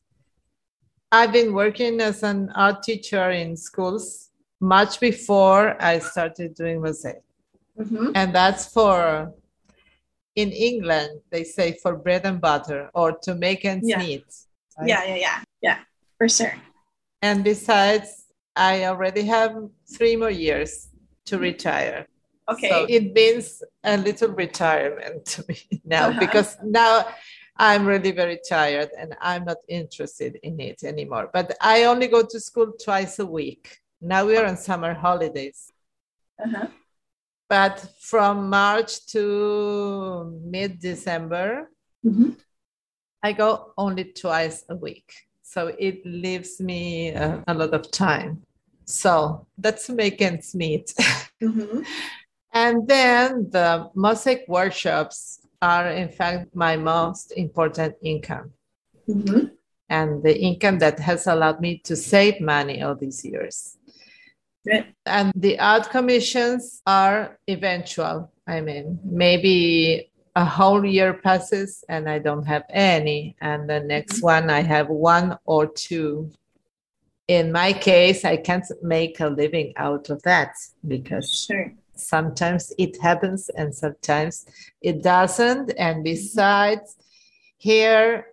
I've 1.12 1.34
been 1.34 1.54
working 1.54 2.00
as 2.00 2.24
an 2.24 2.50
art 2.56 2.84
teacher 2.84 3.30
in 3.32 3.58
schools 3.58 4.29
much 4.60 5.00
before 5.00 5.82
I 5.82 6.00
started 6.00 6.54
doing 6.56 6.82
mosaic. 6.82 7.24
Mm-hmm. 7.80 8.12
And 8.16 8.34
that's 8.36 8.66
for, 8.66 9.34
in 10.36 10.52
England, 10.52 11.22
they 11.32 11.44
say 11.44 11.78
for 11.82 11.96
bread 11.96 12.26
and 12.26 12.42
butter 12.42 12.90
or 12.94 13.18
to 13.24 13.36
make 13.36 13.66
ends 13.66 13.88
yeah. 13.88 14.00
meet. 14.00 14.26
Right? 14.78 14.90
Yeah, 14.90 15.04
yeah, 15.06 15.16
yeah, 15.16 15.44
yeah, 15.62 15.78
for 16.18 16.28
sure. 16.28 16.54
And 17.22 17.44
besides, 17.44 18.26
I 18.56 18.86
already 18.86 19.24
have 19.24 19.56
three 19.96 20.16
more 20.16 20.30
years 20.30 20.90
to 21.26 21.36
mm-hmm. 21.36 21.44
retire. 21.44 22.08
Okay. 22.50 22.70
So 22.70 22.86
it 22.90 23.14
means 23.14 23.62
a 23.84 23.98
little 23.98 24.30
retirement 24.30 25.26
to 25.26 25.46
me 25.48 25.60
now 25.86 26.10
uh-huh. 26.10 26.20
because 26.20 26.58
now 26.64 27.06
I'm 27.58 27.86
really 27.86 28.12
very 28.12 28.40
tired 28.48 28.90
and 28.98 29.16
I'm 29.22 29.46
not 29.46 29.58
interested 29.68 30.40
in 30.44 30.60
it 30.60 30.84
anymore. 30.84 31.30
But 31.32 31.56
I 31.62 31.84
only 31.84 32.08
go 32.08 32.26
to 32.26 32.40
school 32.40 32.72
twice 32.84 33.20
a 33.20 33.26
week. 33.26 33.78
Now 34.02 34.26
we 34.26 34.38
are 34.38 34.46
on 34.46 34.58
summer 34.58 34.94
holidays. 34.94 35.72
Uh-huh. 36.44 36.68
But 37.50 37.86
from 38.00 38.50
March 38.50 39.06
to 39.08 40.40
mid 40.44 40.80
December, 40.80 41.70
mm-hmm. 42.06 42.32
I 43.24 43.34
go 43.34 43.74
only 43.78 44.06
twice 44.06 44.64
a 44.70 44.76
week. 44.76 45.12
So 45.42 45.74
it 45.80 46.06
leaves 46.06 46.62
me 46.62 47.14
uh, 47.14 47.40
a 47.48 47.54
lot 47.54 47.74
of 47.74 47.90
time. 47.92 48.44
So 48.86 49.48
that's 49.58 49.90
make 49.90 50.22
ends 50.22 50.56
meet. 50.56 50.94
Mm-hmm. 51.42 51.84
and 52.52 52.86
then 52.86 53.50
the 53.50 53.90
mosaic 53.96 54.44
workshops 54.50 55.40
are, 55.62 55.90
in 55.90 56.10
fact, 56.10 56.54
my 56.54 56.76
most 56.76 57.32
important 57.32 57.96
income. 58.02 58.52
Mm-hmm. 59.08 59.46
And 59.88 60.22
the 60.22 60.38
income 60.38 60.80
that 60.80 61.00
has 61.00 61.28
allowed 61.28 61.62
me 61.62 61.78
to 61.86 61.96
save 61.96 62.42
money 62.42 62.82
all 62.82 62.94
these 62.94 63.24
years. 63.24 63.78
And 65.06 65.34
the 65.36 65.60
art 65.60 65.90
commissions 65.90 66.82
are 66.86 67.38
eventual. 67.48 68.32
I 68.48 68.62
mean, 68.62 69.00
maybe 69.04 70.10
a 70.36 70.46
whole 70.46 70.86
year 70.86 71.14
passes 71.14 71.84
and 71.90 72.10
I 72.10 72.20
don't 72.20 72.46
have 72.46 72.64
any. 72.70 73.36
And 73.42 73.70
the 73.70 73.80
next 73.80 74.18
mm-hmm. 74.18 74.26
one, 74.26 74.50
I 74.50 74.62
have 74.62 74.88
one 74.90 75.38
or 75.46 75.68
two. 75.68 76.32
In 77.28 77.52
my 77.52 77.74
case, 77.74 78.26
I 78.26 78.38
can't 78.38 78.66
make 78.82 79.20
a 79.20 79.28
living 79.28 79.74
out 79.78 80.10
of 80.10 80.22
that 80.24 80.56
because 80.88 81.46
sure. 81.48 81.74
sometimes 81.94 82.74
it 82.78 83.00
happens 83.02 83.50
and 83.50 83.74
sometimes 83.74 84.46
it 84.82 85.04
doesn't. 85.04 85.72
And 85.78 85.98
mm-hmm. 85.98 86.04
besides, 86.04 86.96
here 87.58 88.28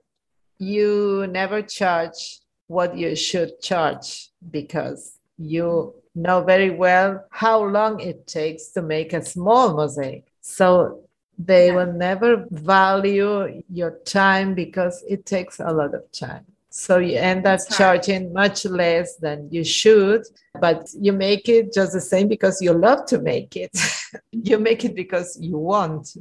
you 0.58 1.26
never 1.28 1.60
charge 1.62 2.40
what 2.68 2.96
you 2.96 3.14
should 3.14 3.60
charge 3.60 4.30
because 4.50 5.18
you 5.38 5.94
know 6.16 6.42
very 6.42 6.70
well 6.70 7.24
how 7.30 7.62
long 7.62 8.00
it 8.00 8.26
takes 8.26 8.68
to 8.68 8.82
make 8.82 9.12
a 9.12 9.24
small 9.24 9.74
mosaic. 9.74 10.24
So 10.40 11.02
they 11.38 11.68
yeah. 11.68 11.74
will 11.74 11.92
never 11.92 12.46
value 12.50 13.62
your 13.70 13.98
time 14.04 14.54
because 14.54 15.04
it 15.08 15.26
takes 15.26 15.60
a 15.60 15.70
lot 15.70 15.94
of 15.94 16.10
time. 16.12 16.46
So 16.70 16.98
you 16.98 17.16
end 17.16 17.46
up 17.46 17.60
charging 17.70 18.34
much 18.34 18.66
less 18.66 19.16
than 19.16 19.48
you 19.50 19.64
should, 19.64 20.26
but 20.60 20.88
you 20.98 21.12
make 21.12 21.48
it 21.48 21.72
just 21.72 21.94
the 21.94 22.02
same 22.02 22.28
because 22.28 22.60
you 22.60 22.72
love 22.74 23.06
to 23.06 23.18
make 23.18 23.56
it. 23.56 23.74
you 24.32 24.58
make 24.58 24.84
it 24.84 24.94
because 24.94 25.38
you 25.40 25.56
want. 25.56 26.14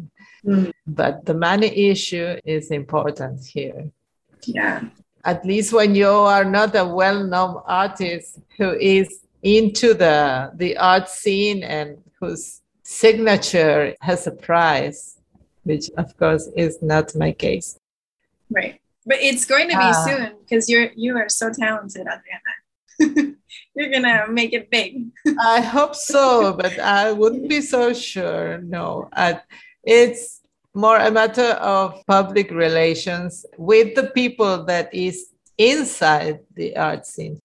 Mm. 0.45 0.71
But 0.87 1.25
the 1.25 1.33
money 1.33 1.89
issue 1.89 2.37
is 2.45 2.71
important 2.71 3.45
here. 3.45 3.91
Yeah. 4.45 4.83
At 5.25 5.45
least 5.45 5.73
when 5.73 5.93
you 5.93 6.07
are 6.07 6.45
not 6.45 6.73
a 6.75 6.85
well 6.85 7.21
known 7.23 7.61
artist 7.65 8.39
who 8.57 8.71
is 8.79 9.24
into 9.45 9.93
the 9.93 10.51
the 10.55 10.75
art 10.77 11.07
scene 11.07 11.63
and 11.63 11.97
whose 12.19 12.61
signature 12.83 13.95
has 14.01 14.27
a 14.27 14.31
price, 14.31 15.19
which 15.63 15.89
of 15.97 16.17
course 16.17 16.49
is 16.57 16.81
not 16.81 17.15
my 17.15 17.31
case. 17.31 17.79
Right, 18.49 18.81
but 19.05 19.17
it's 19.21 19.45
going 19.45 19.69
to 19.69 19.77
be 19.77 19.91
uh, 19.93 20.05
soon 20.05 20.31
because 20.41 20.67
you're 20.67 20.89
you 20.95 21.15
are 21.15 21.29
so 21.29 21.51
talented, 21.53 22.07
Adriana. 22.07 23.35
you're 23.75 23.91
gonna 23.91 24.25
make 24.29 24.53
it 24.53 24.71
big. 24.71 25.11
I 25.39 25.61
hope 25.61 25.95
so, 25.95 26.53
but 26.53 26.79
I 26.79 27.11
wouldn't 27.11 27.47
be 27.47 27.61
so 27.61 27.93
sure. 27.93 28.57
No, 28.59 29.09
uh, 29.13 29.35
it's 29.83 30.41
more 30.73 30.97
a 30.97 31.11
matter 31.11 31.53
of 31.61 32.03
public 32.07 32.49
relations 32.49 33.45
with 33.57 33.93
the 33.93 34.07
people 34.07 34.65
that 34.65 34.91
is 34.93 35.33
inside 35.57 36.39
the 36.55 36.75
art 36.75 37.05
scene 37.05 37.39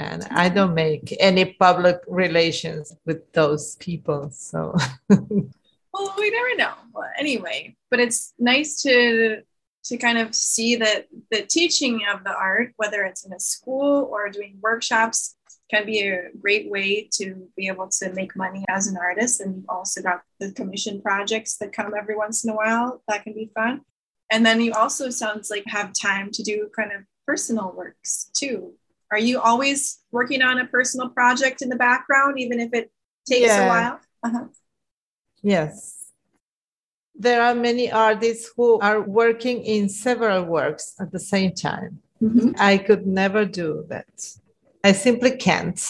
and 0.00 0.26
I 0.30 0.48
don't 0.48 0.74
make 0.74 1.14
any 1.20 1.44
public 1.60 1.98
relations 2.08 2.96
with 3.04 3.30
those 3.32 3.76
people. 3.76 4.30
So, 4.30 4.74
well, 5.10 6.14
we 6.16 6.30
never 6.30 6.56
know. 6.56 6.72
Anyway, 7.18 7.76
but 7.90 8.00
it's 8.00 8.32
nice 8.38 8.80
to 8.82 9.42
to 9.82 9.96
kind 9.96 10.18
of 10.18 10.34
see 10.34 10.76
that 10.76 11.06
the 11.30 11.42
teaching 11.42 12.02
of 12.12 12.24
the 12.24 12.34
art, 12.34 12.72
whether 12.76 13.02
it's 13.02 13.24
in 13.24 13.32
a 13.32 13.40
school 13.40 14.08
or 14.10 14.30
doing 14.30 14.58
workshops, 14.62 15.36
can 15.70 15.84
be 15.84 16.00
a 16.00 16.30
great 16.40 16.70
way 16.70 17.08
to 17.12 17.48
be 17.56 17.66
able 17.66 17.88
to 17.88 18.12
make 18.12 18.34
money 18.36 18.64
as 18.68 18.86
an 18.86 18.96
artist. 18.96 19.40
And 19.40 19.56
you 19.56 19.64
also 19.68 20.02
got 20.02 20.22
the 20.38 20.52
commission 20.52 21.00
projects 21.02 21.56
that 21.58 21.72
come 21.72 21.92
every 21.94 22.16
once 22.16 22.44
in 22.44 22.50
a 22.50 22.56
while. 22.56 23.02
That 23.08 23.24
can 23.24 23.34
be 23.34 23.50
fun. 23.54 23.82
And 24.30 24.46
then 24.46 24.60
you 24.60 24.72
also 24.72 25.10
sounds 25.10 25.50
like 25.50 25.64
have 25.66 25.92
time 25.92 26.30
to 26.32 26.42
do 26.42 26.70
kind 26.74 26.92
of 26.92 27.02
personal 27.26 27.72
works 27.76 28.30
too, 28.34 28.74
are 29.10 29.18
you 29.18 29.40
always 29.40 30.00
working 30.12 30.42
on 30.42 30.58
a 30.58 30.66
personal 30.66 31.08
project 31.08 31.62
in 31.62 31.68
the 31.68 31.76
background, 31.76 32.38
even 32.38 32.60
if 32.60 32.72
it 32.72 32.90
takes 33.26 33.46
yeah. 33.46 33.64
a 33.64 33.68
while? 33.68 34.00
Uh-huh. 34.22 34.44
Yes. 35.42 36.12
There 37.14 37.42
are 37.42 37.54
many 37.54 37.90
artists 37.90 38.50
who 38.56 38.78
are 38.80 39.00
working 39.00 39.62
in 39.64 39.88
several 39.88 40.44
works 40.44 40.94
at 41.00 41.12
the 41.12 41.18
same 41.18 41.52
time. 41.52 42.00
Mm-hmm. 42.22 42.52
I 42.58 42.78
could 42.78 43.06
never 43.06 43.44
do 43.44 43.84
that. 43.88 44.36
I 44.84 44.92
simply 44.92 45.36
can't. 45.36 45.80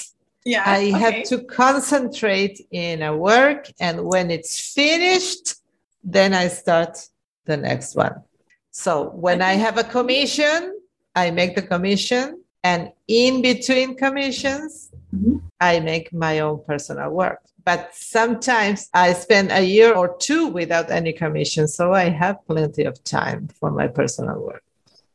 Yeah. 0.45 0.65
I 0.67 0.89
okay. 0.89 0.91
have 0.91 1.25
to 1.25 1.43
concentrate 1.45 2.67
in 2.71 3.03
a 3.03 3.17
work, 3.17 3.71
and 3.79 4.05
when 4.05 4.31
it's 4.31 4.73
finished, 4.73 5.57
then 6.03 6.33
I 6.33 6.49
start 6.49 6.99
the 7.45 7.57
next 7.57 7.95
one. 7.95 8.23
So 8.71 9.11
when 9.11 9.43
okay. 9.43 9.50
I 9.50 9.55
have 9.55 9.77
a 9.77 9.85
commission, 9.85 10.81
I 11.15 11.31
make 11.31 11.55
the 11.55 11.62
commission 11.62 12.43
and 12.62 12.93
in 13.09 13.43
between 13.43 13.97
commissions, 13.97 14.90
mm-hmm. 15.14 15.38
I 15.61 15.81
make 15.81 16.12
my 16.12 16.40
own 16.40 16.62
personal 16.67 17.11
work. 17.11 17.40
But 17.64 17.95
sometimes 17.95 18.88
I 18.95 19.12
spend 19.12 19.52
a 19.52 19.62
year 19.62 19.95
or 19.95 20.17
two 20.17 20.49
without 20.49 20.90
any 20.90 21.12
commission. 21.12 21.69
So 21.69 21.93
I 21.93 22.09
have 22.09 22.45
plenty 22.47 22.85
of 22.85 23.02
time 23.05 23.49
for 23.49 23.71
my 23.71 23.87
personal 23.87 24.40
work. 24.40 24.62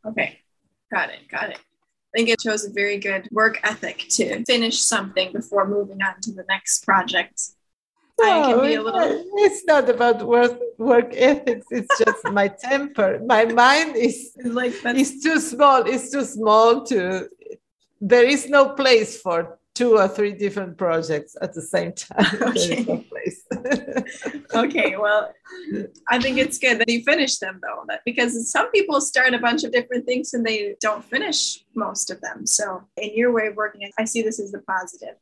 Okay. 0.06 0.40
Got 0.92 1.10
it. 1.10 1.28
Got 1.30 1.50
it. 1.50 1.58
I 1.58 2.18
think 2.18 2.30
it 2.30 2.42
shows 2.42 2.64
a 2.64 2.72
very 2.72 2.98
good 2.98 3.28
work 3.32 3.60
ethic 3.64 4.06
to 4.12 4.46
finish 4.46 4.80
something 4.80 5.34
before 5.34 5.68
moving 5.68 6.02
on 6.02 6.22
to 6.22 6.32
the 6.32 6.46
next 6.48 6.86
project. 6.86 7.42
No, 8.20 8.62
little... 8.62 8.94
it's 9.46 9.66
not 9.66 9.90
about 9.90 10.24
work, 10.24 10.58
work 10.78 11.12
ethics. 11.14 11.68
It's 11.70 11.98
just 11.98 12.24
my 12.32 12.48
temper. 12.70 13.20
My 13.26 13.46
mind 13.46 13.96
is 13.96 14.32
like 14.44 14.74
it's 14.84 15.22
too 15.22 15.40
small. 15.40 15.84
It's 15.86 16.12
too 16.12 16.24
small 16.24 16.86
to. 16.86 17.30
There 18.00 18.26
is 18.26 18.50
no 18.50 18.70
place 18.70 19.22
for 19.22 19.60
two 19.76 19.98
or 19.98 20.08
three 20.08 20.32
different 20.32 20.78
projects 20.78 21.36
at 21.42 21.54
the 21.54 21.62
same 21.62 21.92
time. 21.92 22.26
Okay. 22.42 22.84
No 22.84 23.04
okay. 24.64 24.96
Well, 24.98 25.34
I 26.10 26.20
think 26.20 26.38
it's 26.38 26.58
good 26.58 26.80
that 26.80 26.90
you 26.90 27.04
finish 27.04 27.38
them 27.38 27.60
though, 27.62 27.84
that 27.88 28.02
because 28.06 28.52
some 28.52 28.72
people 28.72 29.02
start 29.02 29.34
a 29.34 29.40
bunch 29.40 29.64
of 29.64 29.72
different 29.72 30.06
things 30.06 30.34
and 30.34 30.46
they 30.46 30.76
don't 30.80 31.04
finish 31.04 31.64
most 31.76 32.10
of 32.12 32.22
them. 32.22 32.46
So 32.46 32.84
in 32.98 33.16
your 33.16 33.32
way 33.34 33.48
of 33.48 33.56
working, 33.56 33.90
I 34.00 34.06
see 34.06 34.22
this 34.22 34.40
as 34.40 34.52
the 34.52 34.60
positive. 34.60 35.16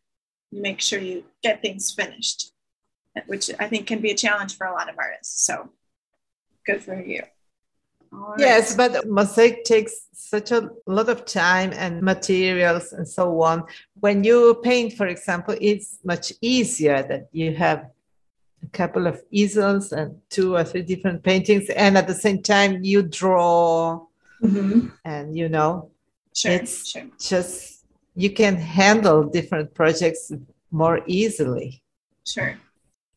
You 0.52 0.62
make 0.62 0.82
sure 0.82 1.00
you 1.00 1.24
get 1.42 1.62
things 1.62 1.92
finished, 1.92 2.53
which 3.28 3.50
I 3.60 3.68
think 3.68 3.88
can 3.88 4.00
be 4.00 4.12
a 4.12 4.16
challenge 4.16 4.58
for 4.58 4.68
a 4.68 4.74
lot 4.74 4.90
of 4.90 4.96
artists. 4.98 5.46
So 5.46 5.70
good 6.66 6.84
for 6.84 7.02
you. 7.02 7.24
Right. 8.12 8.40
Yes, 8.40 8.76
but 8.76 9.08
mosaic 9.08 9.66
takes 9.66 10.08
such 10.14 10.52
a 10.52 10.70
lot 10.86 11.10
of 11.10 11.26
time 11.26 11.74
and 11.74 12.02
materials 12.02 12.94
and 12.94 13.08
so 13.08 13.42
on. 13.42 13.64
When 14.00 14.24
you 14.24 14.60
paint, 14.64 14.94
for 14.94 15.08
example, 15.08 15.56
it's 15.60 16.00
much 16.04 16.32
easier 16.40 17.02
that 17.04 17.30
you 17.32 17.56
have 17.56 17.90
a 18.64 18.68
couple 18.68 19.08
of 19.08 19.22
easels 19.32 19.94
and 19.94 20.20
two 20.30 20.56
or 20.56 20.64
three 20.64 20.84
different 20.84 21.24
paintings, 21.24 21.70
and 21.72 21.98
at 21.98 22.08
the 22.08 22.14
same 22.14 22.42
time 22.42 22.84
you 22.84 23.02
draw, 23.02 24.06
mm-hmm. 24.42 24.88
and 25.04 25.36
you 25.36 25.50
know, 25.50 25.90
sure, 26.36 26.52
it's 26.52 26.88
sure. 26.88 27.04
just 27.20 27.84
you 28.16 28.30
can 28.30 28.56
handle 28.56 29.24
different 29.24 29.74
projects 29.74 30.32
more 30.72 31.02
easily. 31.08 31.82
Sure. 32.26 32.56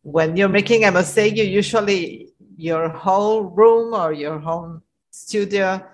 When 0.07 0.37
you're 0.37 0.49
making 0.49 0.85
a 0.85 0.93
mosaic, 0.93 1.37
you 1.37 1.43
usually 1.43 2.29
your 2.57 2.89
whole 2.89 3.43
room 3.43 3.93
or 3.93 4.13
your 4.13 4.39
home 4.39 4.83
studio 5.11 5.85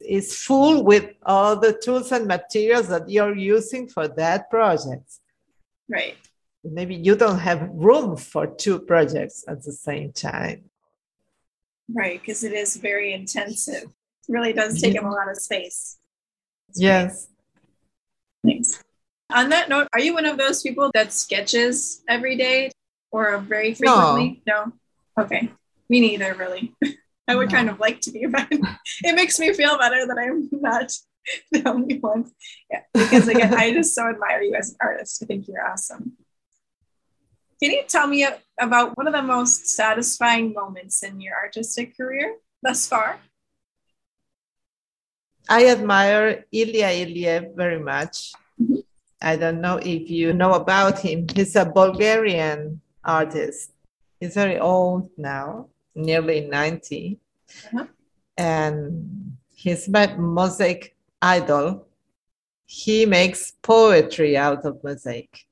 is 0.00 0.36
full 0.36 0.82
with 0.82 1.12
all 1.24 1.54
the 1.60 1.72
tools 1.72 2.10
and 2.10 2.26
materials 2.26 2.88
that 2.88 3.08
you're 3.08 3.36
using 3.36 3.86
for 3.88 4.08
that 4.08 4.50
project. 4.50 5.08
Right. 5.88 6.16
Maybe 6.64 6.96
you 6.96 7.14
don't 7.14 7.38
have 7.38 7.70
room 7.72 8.16
for 8.16 8.48
two 8.48 8.80
projects 8.80 9.44
at 9.46 9.62
the 9.62 9.70
same 9.70 10.10
time. 10.12 10.64
Right, 11.88 12.20
because 12.20 12.42
it 12.42 12.54
is 12.54 12.74
very 12.74 13.12
intensive. 13.12 13.84
It 13.84 14.32
really 14.32 14.52
does 14.52 14.80
take 14.80 14.94
yeah. 14.94 15.02
up 15.02 15.06
a 15.06 15.14
lot 15.14 15.30
of 15.30 15.36
space. 15.36 15.98
Yes. 16.74 17.28
Thanks. 18.44 18.82
On 19.32 19.48
that 19.50 19.68
note, 19.68 19.86
are 19.92 20.00
you 20.00 20.12
one 20.12 20.26
of 20.26 20.38
those 20.38 20.60
people 20.60 20.90
that 20.92 21.12
sketches 21.12 22.02
every 22.08 22.36
day 22.36 22.72
or 23.14 23.38
very 23.38 23.74
frequently? 23.74 24.42
No. 24.44 24.64
no? 24.66 25.22
Okay. 25.22 25.48
Me 25.88 26.00
neither, 26.00 26.34
really. 26.34 26.74
I 27.28 27.36
would 27.36 27.50
kind 27.50 27.70
of 27.70 27.78
like 27.78 28.00
to 28.02 28.10
be, 28.10 28.26
but 28.26 28.48
it 29.02 29.14
makes 29.14 29.38
me 29.38 29.54
feel 29.54 29.78
better 29.78 30.04
that 30.06 30.18
I'm 30.18 30.48
not 30.52 30.92
the 31.52 31.66
only 31.68 31.98
one. 31.98 32.30
Yeah, 32.70 32.82
because 32.92 33.28
again, 33.28 33.54
I 33.54 33.72
just 33.72 33.94
so 33.94 34.08
admire 34.08 34.42
you 34.42 34.54
as 34.54 34.70
an 34.70 34.76
artist. 34.80 35.22
I 35.22 35.26
think 35.26 35.46
you're 35.48 35.64
awesome. 35.64 36.18
Can 37.62 37.70
you 37.70 37.84
tell 37.88 38.06
me 38.06 38.26
about 38.60 38.96
one 38.96 39.06
of 39.06 39.14
the 39.14 39.22
most 39.22 39.68
satisfying 39.68 40.52
moments 40.52 41.02
in 41.02 41.20
your 41.20 41.34
artistic 41.36 41.96
career 41.96 42.34
thus 42.62 42.86
far? 42.86 43.20
I 45.48 45.68
admire 45.68 46.44
Ilya 46.52 46.88
Ilyev 46.88 47.56
very 47.56 47.78
much. 47.78 48.32
Mm-hmm. 48.60 48.82
I 49.22 49.36
don't 49.36 49.62
know 49.62 49.78
if 49.78 50.10
you 50.10 50.34
know 50.34 50.52
about 50.52 50.98
him. 50.98 51.26
He's 51.32 51.56
a 51.56 51.64
Bulgarian 51.64 52.82
artist. 53.04 53.72
He's 54.20 54.34
very 54.34 54.58
old 54.58 55.10
now 55.16 55.68
nearly 55.94 56.42
90. 56.42 57.18
Uh-huh. 57.72 57.86
And 58.36 59.36
he's 59.54 59.88
my 59.88 60.14
mosaic 60.16 60.96
idol. 61.22 61.86
He 62.66 63.06
makes 63.06 63.52
poetry 63.62 64.36
out 64.36 64.64
of 64.64 64.82
mosaic. 64.82 65.46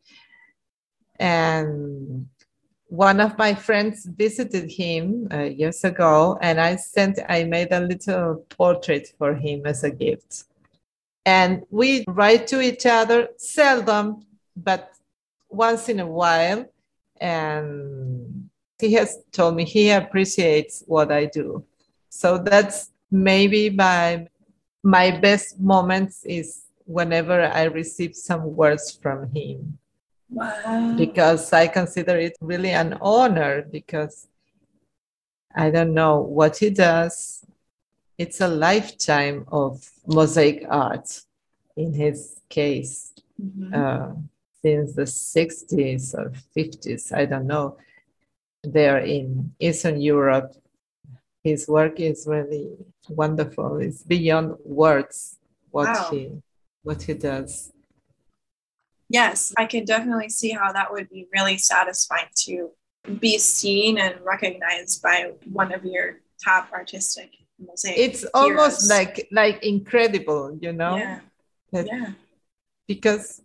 And 1.19 2.27
one 2.89 3.21
of 3.21 3.39
my 3.39 3.55
friends 3.55 4.05
visited 4.05 4.71
him 4.71 5.29
uh, 5.33 5.45
years 5.45 5.85
ago, 5.85 6.39
and 6.43 6.61
I 6.61 6.77
sent, 6.77 7.19
I 7.29 7.45
made 7.45 7.73
a 7.73 7.81
little 7.81 8.45
portrait 8.51 9.15
for 9.17 9.35
him 9.35 9.65
as 9.67 9.85
a 9.85 9.91
gift. 9.91 10.45
And 11.25 11.63
we 11.71 12.05
write 12.09 12.49
to 12.49 12.61
each 12.61 12.85
other 12.85 13.29
seldom, 13.37 14.27
but 14.57 14.93
once 15.49 15.89
in 15.89 16.01
a 16.01 16.07
while. 16.07 16.67
And 17.23 18.51
he 18.81 18.93
has 18.95 19.19
told 19.31 19.55
me 19.55 19.65
he 19.65 19.91
appreciates 19.91 20.83
what 20.87 21.13
I 21.13 21.27
do. 21.27 21.65
So 22.09 22.37
that's 22.37 22.91
maybe 23.11 23.71
my 23.71 24.27
my 24.83 25.13
best 25.13 25.61
moments 25.61 26.25
is 26.25 26.65
whenever 26.85 27.41
I 27.41 27.65
receive 27.65 28.17
some 28.17 28.57
words 28.57 28.99
from 29.01 29.31
him. 29.31 29.79
Wow. 30.29 30.95
Because 30.97 31.53
I 31.53 31.69
consider 31.69 32.19
it 32.19 32.37
really 32.41 32.71
an 32.71 32.99
honor 33.01 33.63
because 33.63 34.27
I 35.55 35.71
don't 35.71 35.95
know 35.95 36.19
what 36.21 36.57
he 36.57 36.71
does. 36.71 37.45
It's 38.19 38.41
a 38.41 38.49
lifetime 38.49 39.45
of 39.53 39.89
mosaic 40.07 40.65
art 40.69 41.23
in 41.77 41.93
his 41.93 42.41
case. 42.49 43.13
Mm-hmm. 43.41 43.75
Uh, 43.75 44.15
since 44.63 44.95
the 44.95 45.03
60s 45.03 46.15
or 46.15 46.33
50s, 46.57 47.13
I 47.13 47.25
don't 47.25 47.47
know 47.47 47.77
there 48.63 48.99
in 48.99 49.53
Eastern 49.59 50.01
Europe. 50.01 50.55
His 51.43 51.67
work 51.67 51.99
is 51.99 52.27
really 52.29 52.71
wonderful. 53.09 53.79
It's 53.79 54.03
beyond 54.03 54.57
words 54.65 55.39
what 55.71 55.89
wow. 55.89 56.09
he 56.11 56.31
what 56.83 57.03
he 57.03 57.15
does. 57.15 57.73
Yes, 59.09 59.53
I 59.59 59.67
can 59.67 59.85
definitely 59.85 60.29
see 60.29 60.51
how 60.51 60.73
that 60.73 60.93
would 60.93 61.11
be 61.11 61.27
really 61.35 61.59
satisfying 61.59 62.29
to 62.47 62.71
be 63.19 63.39
seen 63.39 63.99
and 63.99 64.15
recognized 64.25 65.03
by 65.03 65.33
one 65.51 65.73
of 65.73 65.85
your 65.85 66.21
top 66.43 66.71
artistic 66.73 67.31
mosaic. 67.59 67.99
It's 67.99 68.21
heroes. 68.21 68.31
almost 68.35 68.89
like 68.89 69.29
like 69.33 69.63
incredible, 69.65 70.57
you 70.61 70.73
know? 70.73 70.97
Yeah. 70.97 71.21
That, 71.73 71.87
yeah. 71.87 72.13
Because 72.87 73.43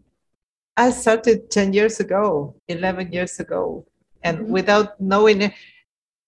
I 0.77 0.91
started 0.91 1.49
10 1.49 1.73
years 1.73 1.99
ago, 1.99 2.55
11 2.67 3.11
years 3.11 3.39
ago 3.39 3.85
and 4.23 4.37
mm-hmm. 4.37 4.51
without 4.51 5.01
knowing 5.01 5.51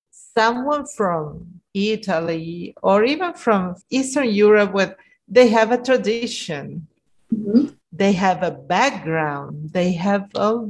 someone 0.10 0.86
from 0.88 1.62
Italy 1.74 2.74
or 2.82 3.04
even 3.04 3.34
from 3.34 3.76
Eastern 3.92 4.30
Europe, 4.30 4.74
where 4.74 4.98
they 5.28 5.50
have 5.50 5.72
a 5.72 5.82
tradition, 5.82 6.88
mm-hmm. 7.32 7.68
they 7.92 8.14
have 8.14 8.42
a 8.42 8.52
background, 8.52 9.70
they 9.72 9.92
have 9.94 10.30
a, 10.36 10.70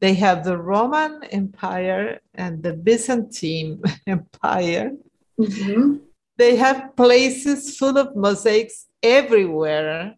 they 0.00 0.14
have 0.14 0.44
the 0.44 0.58
Roman 0.58 1.24
Empire 1.24 2.20
and 2.34 2.62
the 2.62 2.74
Byzantine 2.74 3.82
Empire. 4.06 4.92
Mm-hmm. 5.40 5.96
They 6.36 6.56
have 6.56 6.94
places 6.96 7.78
full 7.78 7.96
of 7.96 8.14
mosaics 8.14 8.86
everywhere, 9.02 10.16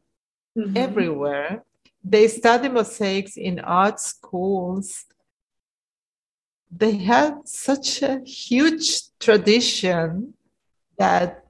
mm-hmm. 0.58 0.76
everywhere. 0.76 1.62
They 2.08 2.28
study 2.28 2.68
mosaics 2.68 3.36
in 3.36 3.58
art 3.60 3.98
schools 4.00 5.06
they 6.70 6.96
had 6.96 7.46
such 7.46 8.02
a 8.02 8.20
huge 8.24 9.02
tradition 9.18 10.34
that 10.98 11.44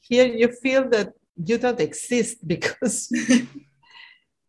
here 0.00 0.26
you 0.26 0.48
feel 0.48 0.88
that 0.90 1.12
you 1.42 1.58
don't 1.58 1.80
exist 1.80 2.36
because 2.46 3.08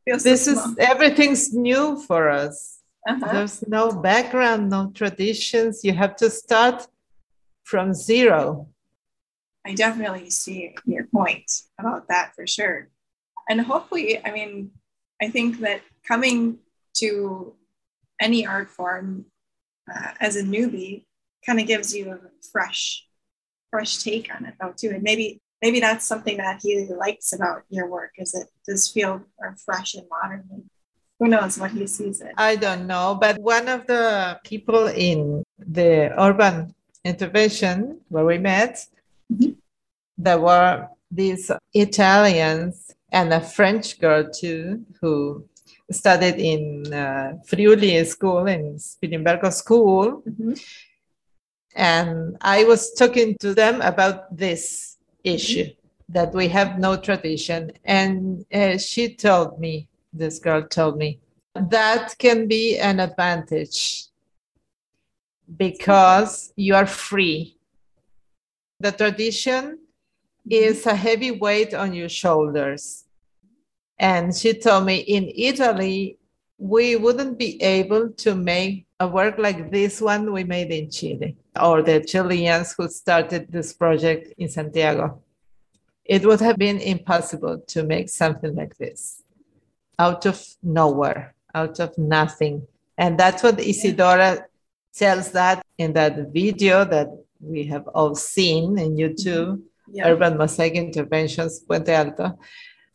this 0.06 0.48
is 0.48 0.60
everything's 0.80 1.54
new 1.54 2.02
for 2.02 2.30
us. 2.30 2.80
Uh-huh. 3.08 3.34
There's 3.34 3.68
no 3.68 3.92
background, 3.92 4.70
no 4.70 4.92
traditions. 4.94 5.84
You 5.84 5.94
have 5.94 6.16
to 6.18 6.30
start 6.30 6.88
from 7.64 7.94
zero. 7.94 8.70
I 9.66 9.74
definitely 9.74 10.30
see 10.30 10.76
your 10.86 11.06
point 11.06 11.50
about 11.78 12.08
that 12.10 12.34
for 12.36 12.46
sure. 12.48 12.90
And 13.50 13.62
hopefully, 13.62 14.24
I 14.26 14.32
mean, 14.32 14.72
I 15.24 15.30
think 15.30 15.60
that 15.62 15.82
coming 16.08 16.60
to 16.96 17.54
any 18.20 18.46
art 18.46 18.70
form 18.70 19.26
uh, 19.94 20.12
as 20.20 20.36
a 20.36 20.44
newbie 20.44 21.06
kind 21.46 21.60
of 21.60 21.68
gives 21.68 21.96
you 21.96 22.12
a 22.12 22.20
fresh 22.52 23.06
fresh 23.70 24.04
take 24.04 24.34
on 24.34 24.46
it 24.46 24.56
though 24.60 24.74
too. 24.76 24.90
And 24.90 25.02
maybe 25.02 25.42
maybe 25.62 25.80
that's 25.80 26.06
something 26.06 26.38
that 26.38 26.60
he 26.62 26.86
likes 26.86 27.34
about 27.34 27.64
your 27.70 27.88
work 27.90 28.12
is 28.18 28.36
it 28.36 28.48
does 28.68 28.90
feel 28.90 29.24
fresh 29.66 29.96
and 29.96 30.08
modern. 30.10 30.44
And 30.52 30.64
who 31.20 31.28
knows 31.28 31.58
what 31.58 31.72
he 31.72 31.88
sees 31.88 32.22
it. 32.22 32.34
I 32.38 32.56
don't 32.56 32.86
know 32.86 33.18
but 33.20 33.40
one 33.40 33.68
of 33.68 33.88
the 33.88 34.40
people 34.44 34.88
in 34.88 35.44
the 35.58 36.14
urban 36.20 36.76
intervention 37.04 38.02
where 38.10 38.26
we 38.26 38.38
met 38.38 38.86
mm-hmm. 39.32 39.54
there 40.18 40.40
were 40.40 40.88
these 41.10 41.52
Italians 41.74 42.94
and 43.14 43.32
a 43.32 43.40
French 43.40 44.00
girl 44.00 44.28
too, 44.30 44.84
who 45.00 45.46
studied 45.92 46.36
in 46.36 46.92
uh, 46.92 47.34
Friuli 47.46 48.04
school 48.06 48.48
in 48.48 48.76
Spilimbergo 48.76 49.54
school. 49.54 50.24
Mm-hmm. 50.28 50.54
And 51.76 52.38
I 52.42 52.64
was 52.66 52.94
talking 52.94 53.38
to 53.40 53.54
them 53.54 53.82
about 53.82 54.36
this 54.36 54.98
issue 55.24 55.66
mm-hmm. 55.66 56.14
that 56.14 56.34
we 56.34 56.48
have 56.50 56.80
no 56.80 56.98
tradition. 56.98 57.72
And 57.86 58.46
uh, 58.52 58.78
she 58.80 59.16
told 59.16 59.60
me, 59.60 59.88
this 60.12 60.40
girl 60.40 60.64
told 60.68 60.98
me, 60.98 61.20
that 61.56 62.16
can 62.18 62.48
be 62.48 62.80
an 62.80 63.00
advantage 63.00 64.06
because 65.56 66.52
you 66.56 66.74
are 66.74 66.88
free. 66.88 67.58
The 68.80 68.92
tradition. 68.92 69.80
Mm-hmm. 70.50 70.72
is 70.72 70.86
a 70.86 70.96
heavy 70.96 71.32
weight 71.32 71.74
on 71.74 71.94
your 71.94 72.10
shoulders. 72.10 73.06
And 73.98 74.36
she 74.36 74.54
told 74.54 74.86
me 74.86 74.98
in 74.98 75.32
Italy, 75.34 76.18
we 76.58 76.98
wouldn't 76.98 77.40
be 77.40 77.62
able 77.62 78.10
to 78.10 78.36
make 78.36 78.86
a 79.00 79.08
work 79.08 79.38
like 79.38 79.72
this 79.72 80.02
one 80.02 80.34
we 80.34 80.44
made 80.44 80.72
in 80.72 80.90
Chile 80.90 81.38
or 81.62 81.82
the 81.82 82.04
Chileans 82.04 82.74
who 82.78 82.90
started 82.90 83.52
this 83.52 83.72
project 83.74 84.34
in 84.38 84.50
Santiago. 84.50 85.22
It 86.04 86.26
would 86.26 86.42
have 86.42 86.58
been 86.58 86.80
impossible 86.80 87.64
to 87.68 87.84
make 87.84 88.10
something 88.10 88.54
like 88.54 88.76
this 88.78 89.24
out 89.98 90.26
of 90.26 90.46
nowhere, 90.62 91.36
out 91.56 91.80
of 91.80 91.98
nothing. 91.98 92.68
And 92.98 93.18
that's 93.18 93.44
what 93.44 93.60
Isidora 93.60 94.46
tells 94.94 95.32
that 95.32 95.66
in 95.78 95.94
that 95.94 96.34
video 96.34 96.84
that 96.84 97.08
we 97.40 97.64
have 97.66 97.88
all 97.90 98.16
seen 98.16 98.78
in 98.78 98.98
YouTube, 98.98 99.58
mm-hmm. 99.58 99.73
Yeah. 99.94 100.10
Urban 100.10 100.38
Mosaic 100.38 100.74
Interventions, 100.74 101.62
Puente 101.62 101.90
Alto. 101.90 102.38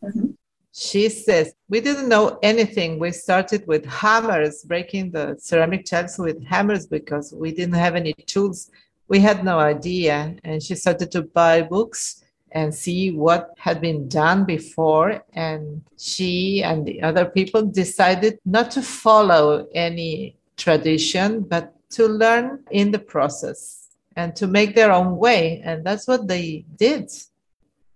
Mm-hmm. 0.02 0.30
She 0.72 1.08
says, 1.08 1.54
We 1.68 1.80
didn't 1.80 2.08
know 2.08 2.38
anything. 2.42 2.98
We 2.98 3.10
started 3.12 3.66
with 3.66 3.84
hammers, 3.86 4.62
breaking 4.64 5.12
the 5.12 5.36
ceramic 5.40 5.86
tiles 5.86 6.18
with 6.18 6.44
hammers 6.44 6.86
because 6.86 7.32
we 7.32 7.52
didn't 7.52 7.74
have 7.74 7.96
any 7.96 8.12
tools. 8.12 8.70
We 9.08 9.20
had 9.20 9.44
no 9.44 9.58
idea. 9.58 10.36
And 10.44 10.62
she 10.62 10.74
started 10.74 11.10
to 11.12 11.22
buy 11.22 11.62
books 11.62 12.22
and 12.52 12.74
see 12.74 13.12
what 13.12 13.54
had 13.58 13.80
been 13.80 14.08
done 14.08 14.44
before. 14.44 15.24
And 15.32 15.82
she 15.98 16.62
and 16.62 16.86
the 16.86 17.02
other 17.02 17.26
people 17.26 17.62
decided 17.62 18.38
not 18.44 18.70
to 18.72 18.82
follow 18.82 19.66
any 19.74 20.36
tradition, 20.56 21.40
but 21.40 21.74
to 21.90 22.06
learn 22.06 22.64
in 22.70 22.90
the 22.90 22.98
process 22.98 23.87
and 24.18 24.36
to 24.36 24.46
make 24.46 24.74
their 24.74 24.92
own 24.92 25.16
way. 25.16 25.62
And 25.64 25.84
that's 25.86 26.06
what 26.06 26.28
they 26.28 26.66
did 26.76 27.10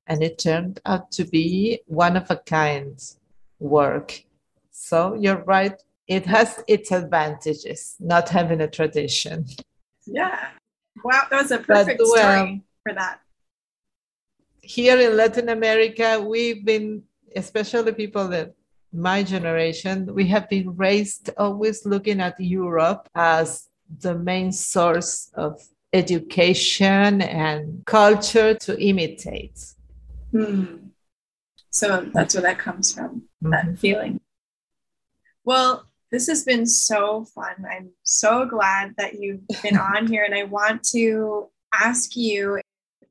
and 0.06 0.22
it 0.22 0.38
turned 0.38 0.80
out 0.84 1.10
to 1.12 1.24
be 1.24 1.80
one 1.86 2.16
of 2.16 2.30
a 2.30 2.36
kind 2.36 3.00
work. 3.58 4.22
So 4.70 5.14
you're 5.14 5.44
right, 5.44 5.80
it 6.06 6.26
has 6.26 6.62
its 6.66 6.90
advantages 6.92 7.96
not 8.00 8.28
having 8.28 8.60
a 8.60 8.68
tradition. 8.68 9.46
Yeah. 10.06 10.48
Wow, 11.04 11.22
that 11.30 11.42
was 11.42 11.50
a 11.50 11.58
perfect 11.58 11.98
but, 11.98 12.08
well, 12.08 12.16
story 12.16 12.62
for 12.82 12.94
that. 12.94 13.20
Here 14.60 14.98
in 14.98 15.16
Latin 15.16 15.48
America, 15.48 16.20
we've 16.20 16.64
been, 16.64 17.02
especially 17.34 17.92
people 17.92 18.28
that 18.28 18.54
my 18.92 19.22
generation, 19.22 20.14
we 20.14 20.26
have 20.26 20.48
been 20.48 20.76
raised 20.76 21.30
always 21.38 21.86
looking 21.86 22.20
at 22.20 22.38
Europe 22.38 23.08
as 23.14 23.68
the 24.00 24.14
main 24.14 24.52
source 24.52 25.30
of 25.34 25.62
education 25.92 27.20
and 27.20 27.84
culture 27.86 28.54
to 28.54 28.80
imitate. 28.80 29.58
Hmm. 30.30 30.76
So 31.70 32.08
that's 32.12 32.34
where 32.34 32.42
that 32.42 32.58
comes 32.58 32.92
from, 32.92 33.22
mm-hmm. 33.42 33.50
that 33.50 33.78
feeling. 33.78 34.20
Well, 35.44 35.86
this 36.10 36.28
has 36.28 36.44
been 36.44 36.66
so 36.66 37.24
fun. 37.24 37.64
I'm 37.68 37.90
so 38.02 38.44
glad 38.44 38.94
that 38.98 39.14
you've 39.18 39.46
been 39.62 39.76
on 39.96 40.06
here. 40.06 40.24
And 40.24 40.34
I 40.34 40.44
want 40.44 40.84
to 40.90 41.48
ask 41.72 42.16
you 42.16 42.60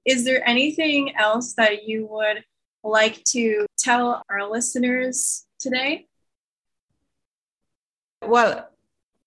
is 0.03 0.25
there 0.25 0.47
anything 0.47 1.15
else 1.15 1.53
that 1.53 1.87
you 1.87 2.07
would 2.07 2.43
like 2.83 3.23
to 3.25 3.67
tell 3.77 4.23
our 4.29 4.49
listeners 4.49 5.45
today? 5.59 6.07
Well, 8.23 8.67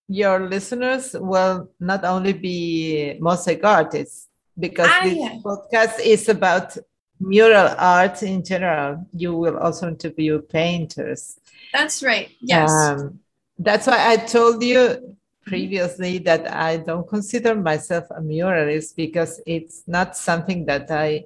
your 0.08 0.48
listeners 0.48 1.16
will 1.18 1.70
not 1.80 2.04
only 2.04 2.32
be 2.32 3.16
mosaic 3.20 3.64
artists 3.64 4.28
because 4.58 4.88
ah, 4.90 5.00
this 5.02 5.16
yeah. 5.16 5.38
podcast 5.44 6.00
is 6.00 6.28
about 6.28 6.76
mural 7.20 7.74
art 7.78 8.22
in 8.22 8.44
general, 8.44 9.06
you 9.14 9.34
will 9.34 9.58
also 9.58 9.88
interview 9.88 10.40
painters. 10.40 11.38
That's 11.72 12.02
right. 12.02 12.30
Yes. 12.40 12.70
Um, 12.70 13.20
that's 13.58 13.86
why 13.86 14.12
I 14.12 14.16
told 14.16 14.62
you 14.62 15.16
previously 15.46 16.18
that 16.18 16.50
I 16.52 16.78
don't 16.78 17.08
consider 17.08 17.54
myself 17.54 18.04
a 18.10 18.20
muralist 18.20 18.96
because 18.96 19.40
it's 19.46 19.82
not 19.86 20.16
something 20.16 20.66
that 20.66 20.90
I 20.90 21.24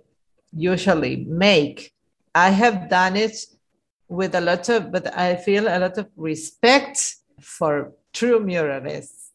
usually 0.52 1.24
make. 1.28 1.92
I 2.34 2.50
have 2.50 2.88
done 2.88 3.16
it 3.16 3.36
with 4.08 4.34
a 4.34 4.40
lot 4.40 4.68
of, 4.68 4.90
but 4.90 5.16
I 5.16 5.36
feel 5.36 5.68
a 5.68 5.78
lot 5.78 5.98
of 5.98 6.08
respect 6.16 7.16
for 7.40 7.92
true 8.12 8.40
muralists. 8.40 9.30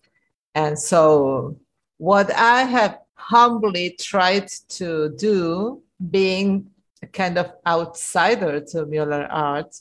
And 0.56 0.78
so, 0.78 1.58
what 1.98 2.34
I 2.34 2.64
have 2.64 3.00
humbly 3.16 3.96
tried 4.00 4.50
to 4.70 5.10
do 5.18 5.82
being 6.12 6.70
a 7.02 7.08
kind 7.08 7.38
of 7.38 7.52
outsider 7.66 8.60
to 8.60 8.86
mural 8.86 9.26
art 9.30 9.76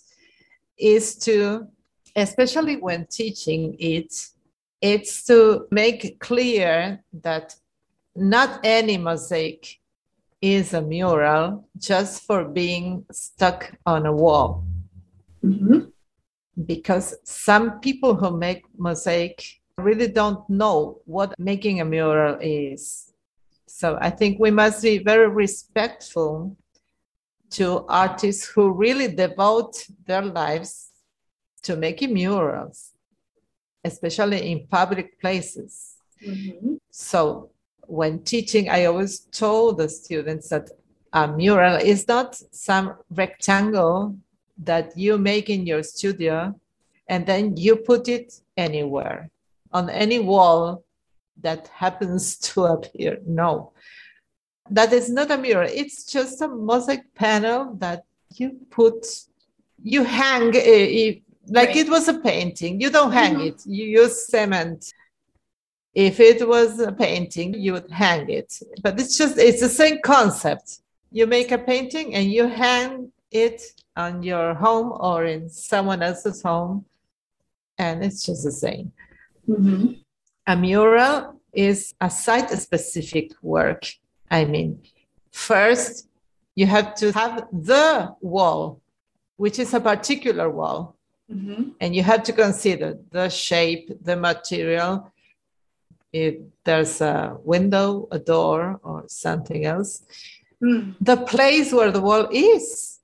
is 0.78 1.16
to, 1.16 1.66
especially 2.16 2.76
when 2.76 3.07
teaching 3.07 3.76
it, 3.78 4.12
it's 4.81 5.24
to 5.24 5.66
make 5.70 6.18
clear 6.20 7.02
that 7.22 7.55
not 8.14 8.61
any 8.64 8.98
mosaic 8.98 9.78
is 10.40 10.74
a 10.74 10.83
mural 10.83 11.68
just 11.78 12.24
for 12.24 12.44
being 12.44 13.05
stuck 13.12 13.72
on 13.87 14.07
a 14.07 14.12
wall. 14.12 14.64
Mm-hmm. 15.44 15.91
Because 16.66 17.14
some 17.24 17.80
people 17.80 18.14
who 18.14 18.36
make 18.36 18.64
mosaic 18.76 19.42
really 19.78 20.08
don't 20.08 20.48
know 20.50 21.00
what 21.04 21.38
making 21.38 21.80
a 21.80 21.84
mural 21.84 22.36
is. 22.40 23.12
So 23.66 23.98
I 24.00 24.10
think 24.10 24.38
we 24.38 24.50
must 24.50 24.82
be 24.82 24.98
very 24.98 25.28
respectful 25.28 26.56
to 27.52 27.86
artists 27.88 28.46
who 28.46 28.72
really 28.72 29.08
devote 29.08 29.86
their 30.06 30.22
lives 30.22 30.90
to 31.62 31.76
making 31.76 32.14
murals, 32.14 32.92
especially 33.84 34.50
in 34.50 34.66
public 34.66 35.20
places. 35.20 35.96
Mm-hmm. 36.26 36.74
So 36.90 37.50
when 37.86 38.22
teaching, 38.24 38.68
I 38.68 38.86
always 38.86 39.20
told 39.20 39.78
the 39.78 39.88
students 39.88 40.48
that 40.48 40.70
a 41.12 41.28
mural 41.28 41.76
is 41.76 42.08
not 42.08 42.34
some 42.52 42.94
rectangle 43.10 44.16
that 44.64 44.96
you 44.96 45.18
make 45.18 45.51
in 45.51 45.66
your 45.66 45.83
studio 45.83 46.55
and 47.09 47.27
then 47.27 47.57
you 47.57 47.77
put 47.77 48.09
it 48.09 48.40
anywhere 48.57 49.31
on 49.72 49.90
any 49.90 50.18
wall 50.18 50.85
that 51.40 51.68
happens 51.68 52.37
to 52.48 52.64
appear. 52.64 53.18
No, 53.27 53.72
that 54.70 54.92
is 54.92 55.11
not 55.11 55.31
a 55.31 55.38
mirror. 55.38 55.64
It's 55.64 56.05
just 56.05 56.40
a 56.40 56.48
mosaic 56.48 57.14
panel 57.14 57.75
that 57.75 58.05
you 58.37 58.57
put, 58.70 59.07
you 59.83 60.05
hang, 60.05 60.48
uh, 60.48 61.20
like 61.48 61.68
right. 61.68 61.77
it 61.77 61.88
was 61.88 62.09
a 62.09 62.18
painting. 62.18 62.81
You 62.81 62.90
don't 62.90 63.12
hang 63.12 63.35
mm-hmm. 63.35 63.48
it, 63.48 63.62
you 63.66 63.85
use 63.85 64.27
cement. 64.27 64.92
If 65.94 66.20
it 66.20 66.48
was 66.48 66.81
a 66.81 66.92
painting, 66.92 67.53
you 67.53 67.75
would 67.75 67.90
hang 67.90 68.31
it. 68.31 68.59
But 68.83 68.98
it's 68.98 69.18
just, 69.18 69.37
it's 69.37 69.61
the 69.61 69.68
same 69.68 69.98
concept. 70.03 70.79
You 71.11 71.27
make 71.27 71.53
a 71.53 71.59
painting 71.59 72.14
and 72.14 72.33
you 72.33 72.46
hang 72.46 73.12
it 73.33 73.62
on 73.97 74.23
your 74.23 74.55
home 74.55 74.92
or 75.01 75.25
in 75.25 75.49
someone 75.49 76.03
else's 76.03 76.42
home, 76.42 76.85
and 77.79 78.05
it's 78.05 78.25
just 78.25 78.45
the 78.45 78.53
same. 78.53 78.92
Mm-hmm. 79.49 79.92
A 80.47 80.57
mural 80.57 81.40
is 81.53 81.95
a 82.01 82.11
site 82.11 82.51
specific 82.51 83.33
work. 83.42 83.87
I 84.31 84.45
mean, 84.45 84.83
first, 85.31 86.09
you 86.55 86.66
have 86.66 86.95
to 86.97 87.12
have 87.12 87.49
the 87.53 88.14
wall, 88.21 88.81
which 89.37 89.59
is 89.59 89.75
a 89.75 89.81
particular 89.81 90.51
wall. 90.51 90.97
Mm-hmm. 91.31 91.71
And 91.81 91.95
you 91.95 92.03
have 92.03 92.23
to 92.25 92.33
consider 92.33 92.99
the 93.11 93.29
shape, 93.29 93.90
the 94.03 94.16
material, 94.16 95.12
if 96.12 96.35
there's 96.64 97.01
a 97.01 97.38
window, 97.42 98.07
a 98.11 98.18
door, 98.18 98.81
or 98.83 99.05
something 99.09 99.64
else. 99.64 100.03
Mm. 100.62 100.95
The 101.01 101.16
place 101.16 101.73
where 101.73 101.90
the 101.90 102.03
wall 102.03 102.29
is. 102.31 103.01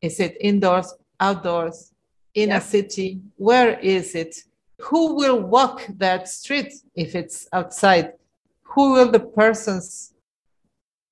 Is 0.00 0.20
it 0.20 0.36
indoors, 0.40 0.94
outdoors, 1.20 1.92
in 2.34 2.50
yeah. 2.50 2.58
a 2.58 2.60
city? 2.60 3.20
Where 3.36 3.78
is 3.78 4.14
it? 4.14 4.36
who 4.80 5.16
will 5.16 5.40
walk 5.40 5.86
that 5.96 6.28
street 6.28 6.72
if 6.94 7.14
it's 7.14 7.48
outside? 7.52 8.12
Who 8.62 8.92
will 8.92 9.10
the 9.10 9.20
persons 9.20 10.14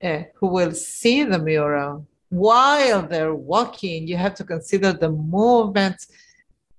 uh, 0.03 0.23
who 0.35 0.49
will 0.49 0.73
see 0.73 1.25
the 1.25 1.39
mural 1.39 2.07
while 2.29 3.03
they're 3.03 3.35
walking, 3.35 4.07
you 4.07 4.17
have 4.17 4.35
to 4.35 4.45
consider 4.45 4.93
the 4.93 5.09
movement. 5.09 5.97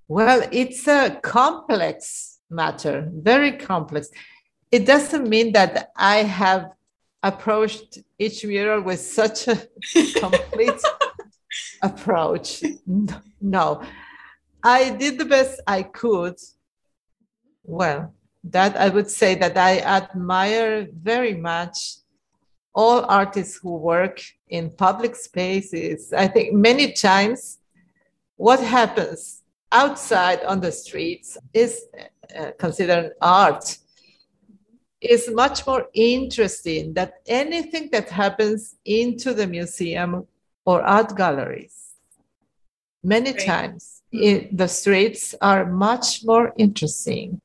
Well, 0.06 0.46
it's 0.52 0.86
a 0.86 1.18
complex 1.22 2.38
matter, 2.50 3.08
very 3.12 3.52
complex. 3.52 4.08
It 4.70 4.86
doesn't 4.86 5.28
mean 5.28 5.52
that 5.52 5.90
I 5.96 6.16
have 6.18 6.70
approached 7.22 7.98
each 8.18 8.44
mural 8.44 8.82
with 8.82 9.00
such 9.00 9.48
a 9.48 9.56
complete 10.20 10.80
approach. 11.82 12.62
No, 13.40 13.82
I 14.62 14.90
did 14.90 15.18
the 15.18 15.24
best 15.24 15.60
I 15.66 15.82
could. 15.84 16.36
Well, 17.62 18.12
that 18.44 18.76
I 18.76 18.88
would 18.88 19.10
say 19.10 19.34
that 19.36 19.56
I 19.56 19.78
admire 19.80 20.88
very 20.92 21.34
much 21.34 21.98
all 22.74 23.04
artists 23.04 23.58
who 23.58 23.76
work 23.76 24.20
in 24.48 24.70
public 24.70 25.16
spaces. 25.16 26.12
I 26.12 26.28
think 26.28 26.54
many 26.54 26.92
times 26.92 27.58
what 28.36 28.60
happens 28.60 29.42
outside 29.72 30.42
on 30.44 30.60
the 30.60 30.72
streets 30.72 31.36
is 31.52 31.84
uh, 32.36 32.52
considered 32.58 33.12
art 33.20 33.78
is 35.00 35.30
much 35.30 35.66
more 35.66 35.86
interesting 35.94 36.92
than 36.92 37.10
anything 37.26 37.88
that 37.92 38.08
happens 38.08 38.76
into 38.84 39.32
the 39.32 39.46
museum 39.46 40.26
or 40.68 40.82
art 40.82 41.16
galleries. 41.16 41.76
Many 43.02 43.32
right. 43.32 43.46
times 43.52 44.02
it, 44.12 44.54
the 44.54 44.68
streets 44.68 45.34
are 45.40 45.64
much 45.64 46.26
more 46.26 46.52
interesting. 46.58 47.40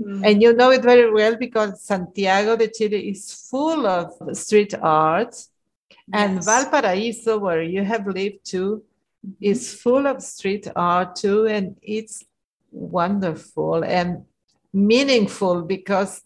Mm. 0.00 0.20
And 0.26 0.42
you 0.42 0.52
know 0.54 0.70
it 0.70 0.82
very 0.82 1.10
well 1.12 1.34
because 1.36 1.82
Santiago 1.82 2.56
de 2.56 2.68
Chile 2.68 3.10
is 3.10 3.48
full 3.50 3.84
of 3.84 4.12
street 4.36 4.74
art. 4.80 5.34
Yes. 5.34 6.12
And 6.20 6.44
Valparaiso, 6.44 7.38
where 7.38 7.62
you 7.62 7.82
have 7.82 8.06
lived 8.06 8.44
too, 8.44 8.84
mm-hmm. 9.26 9.32
is 9.40 9.74
full 9.74 10.06
of 10.06 10.22
street 10.22 10.68
art 10.76 11.16
too. 11.16 11.46
And 11.46 11.76
it's 11.82 12.24
wonderful 12.70 13.82
and 13.82 14.24
meaningful 14.72 15.62
because 15.62 16.22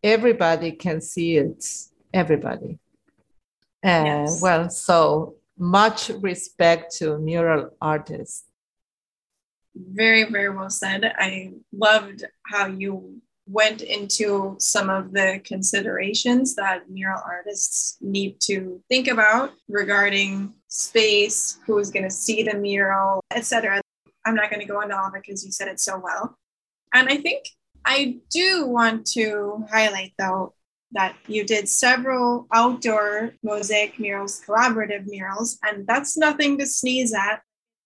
everybody 0.00 0.70
can 0.72 1.00
see 1.00 1.38
it. 1.38 1.60
Everybody. 2.14 2.78
And 3.82 4.28
yes. 4.28 4.40
well, 4.40 4.70
so 4.70 5.34
much 5.58 6.10
respect 6.20 6.96
to 6.96 7.18
mural 7.18 7.70
artists. 7.80 8.44
Very, 9.74 10.24
very 10.24 10.50
well 10.50 10.70
said. 10.70 11.04
I 11.18 11.52
loved 11.72 12.24
how 12.46 12.66
you 12.66 13.20
went 13.46 13.80
into 13.80 14.56
some 14.58 14.90
of 14.90 15.12
the 15.12 15.40
considerations 15.44 16.56
that 16.56 16.90
mural 16.90 17.22
artists 17.24 17.96
need 18.00 18.40
to 18.40 18.82
think 18.88 19.06
about 19.06 19.52
regarding 19.68 20.52
space, 20.68 21.58
who's 21.64 21.90
going 21.90 22.04
to 22.04 22.10
see 22.10 22.42
the 22.42 22.54
mural, 22.54 23.20
etc. 23.32 23.80
I'm 24.24 24.34
not 24.34 24.50
going 24.50 24.60
to 24.60 24.66
go 24.66 24.80
into 24.80 24.96
all 24.96 25.06
of 25.06 25.14
it 25.14 25.22
because 25.22 25.44
you 25.44 25.52
said 25.52 25.68
it 25.68 25.78
so 25.78 26.00
well. 26.02 26.36
And 26.92 27.08
I 27.08 27.18
think 27.18 27.44
I 27.84 28.18
do 28.30 28.66
want 28.66 29.06
to 29.12 29.64
highlight, 29.70 30.14
though, 30.18 30.54
that 30.96 31.14
you 31.28 31.44
did 31.44 31.68
several 31.68 32.46
outdoor 32.52 33.32
mosaic 33.42 34.00
murals, 34.00 34.42
collaborative 34.46 35.06
murals, 35.06 35.58
and 35.62 35.86
that's 35.86 36.16
nothing 36.16 36.58
to 36.58 36.66
sneeze 36.66 37.14
at. 37.14 37.42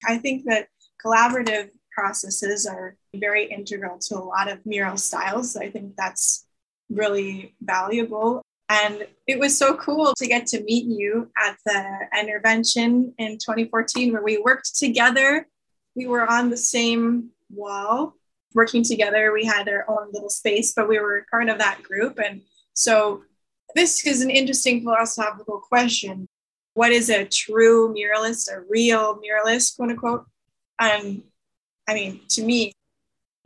I 0.07 0.19
think 0.19 0.45
that 0.47 0.69
collaborative 1.05 1.71
processes 1.93 2.67
are 2.67 2.97
very 3.15 3.45
integral 3.51 3.99
to 3.99 4.15
a 4.17 4.25
lot 4.25 4.51
of 4.51 4.65
mural 4.65 4.97
styles. 4.97 5.57
I 5.57 5.71
think 5.71 5.97
that's 5.97 6.47
really 6.89 7.55
valuable. 7.61 8.43
And 8.69 9.07
it 9.27 9.39
was 9.41 9.59
so 9.59 9.75
cool 9.75 10.15
to 10.17 10.27
get 10.27 10.47
to 10.49 10.63
meet 10.63 10.87
you 10.87 11.31
at 11.37 11.57
the 11.67 12.09
intervention 12.19 13.13
in 13.19 13.33
2014 13.33 14.13
where 14.13 14.23
we 14.23 14.39
worked 14.39 14.79
together. 14.79 15.47
We 15.97 16.07
were 16.07 16.31
on 16.31 16.51
the 16.51 16.57
same 16.57 17.31
wall 17.53 18.15
working 18.55 18.85
together. 18.85 19.33
We 19.33 19.45
had 19.45 19.69
our 19.69 19.85
own 19.89 20.11
little 20.13 20.31
space, 20.31 20.73
but 20.73 20.89
we 20.89 21.01
were 21.01 21.27
part 21.31 21.49
of 21.49 21.59
that 21.59 21.83
group. 21.83 22.21
And 22.21 22.43
so 22.75 23.23
this 23.75 24.07
is 24.07 24.23
an 24.23 24.31
interesting 24.31 24.83
philosophical 24.83 25.61
question. 25.61 26.29
What 26.75 26.93
is 26.93 27.11
a 27.11 27.25
true 27.25 27.95
muralist, 27.95 28.49
a 28.53 28.61
real 28.69 29.21
muralist, 29.21 29.77
quote 29.77 29.91
unquote? 29.91 30.27
And 30.81 31.23
I 31.89 31.95
mean, 31.95 32.21
to 32.31 32.43
me, 32.43 32.73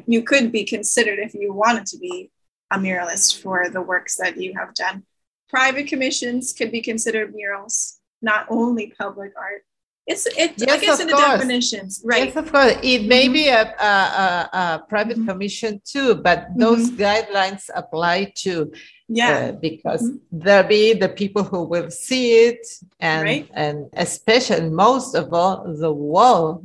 you 0.07 0.23
could 0.23 0.53
be 0.53 0.65
considered 0.65 1.19
if 1.19 1.35
you 1.35 1.53
wanted 1.53 1.87
to 1.87 1.99
be 1.99 2.31
a 2.71 2.79
muralist 2.79 3.41
for 3.43 3.69
the 3.71 3.83
works 3.83 4.17
that 4.17 4.37
you 4.37 4.55
have 4.55 4.75
done. 4.75 5.05
Private 5.49 5.87
commissions 5.87 6.53
could 6.53 6.71
be 6.71 6.83
considered 6.83 7.35
murals, 7.35 8.01
not 8.21 8.47
only 8.51 8.93
public 8.99 9.33
art. 9.37 9.63
It's 10.07 10.27
it. 10.27 10.55
Yes, 10.59 10.71
I 10.71 10.79
guess 10.79 11.01
in 11.01 11.07
the 11.07 11.17
definitions, 11.17 12.03
right? 12.05 12.27
Yes, 12.27 12.37
of 12.37 12.53
course. 12.53 12.75
It 12.83 13.07
may 13.07 13.25
mm-hmm. 13.25 13.33
be 13.33 13.49
a, 13.49 13.63
a, 13.63 14.49
a, 14.53 14.85
private 14.87 15.17
mm-hmm. 15.17 15.29
commission 15.29 15.81
too, 15.83 16.17
but 16.17 16.49
those 16.57 16.91
mm-hmm. 16.91 17.03
guidelines 17.03 17.71
apply 17.75 18.33
to 18.37 18.71
yeah 19.09 19.51
uh, 19.51 19.53
because 19.53 20.03
mm-hmm. 20.03 20.39
there'll 20.39 20.69
be 20.69 20.95
the 20.95 21.09
people 21.09 21.43
who 21.43 21.63
will 21.63 21.91
see 21.91 22.47
it 22.47 22.67
and 23.01 23.25
right. 23.25 23.51
and 23.55 23.89
especially 23.95 24.71
most 24.71 25.15
of 25.15 25.33
all 25.33 25.65
the 25.77 25.93
wall 25.93 26.65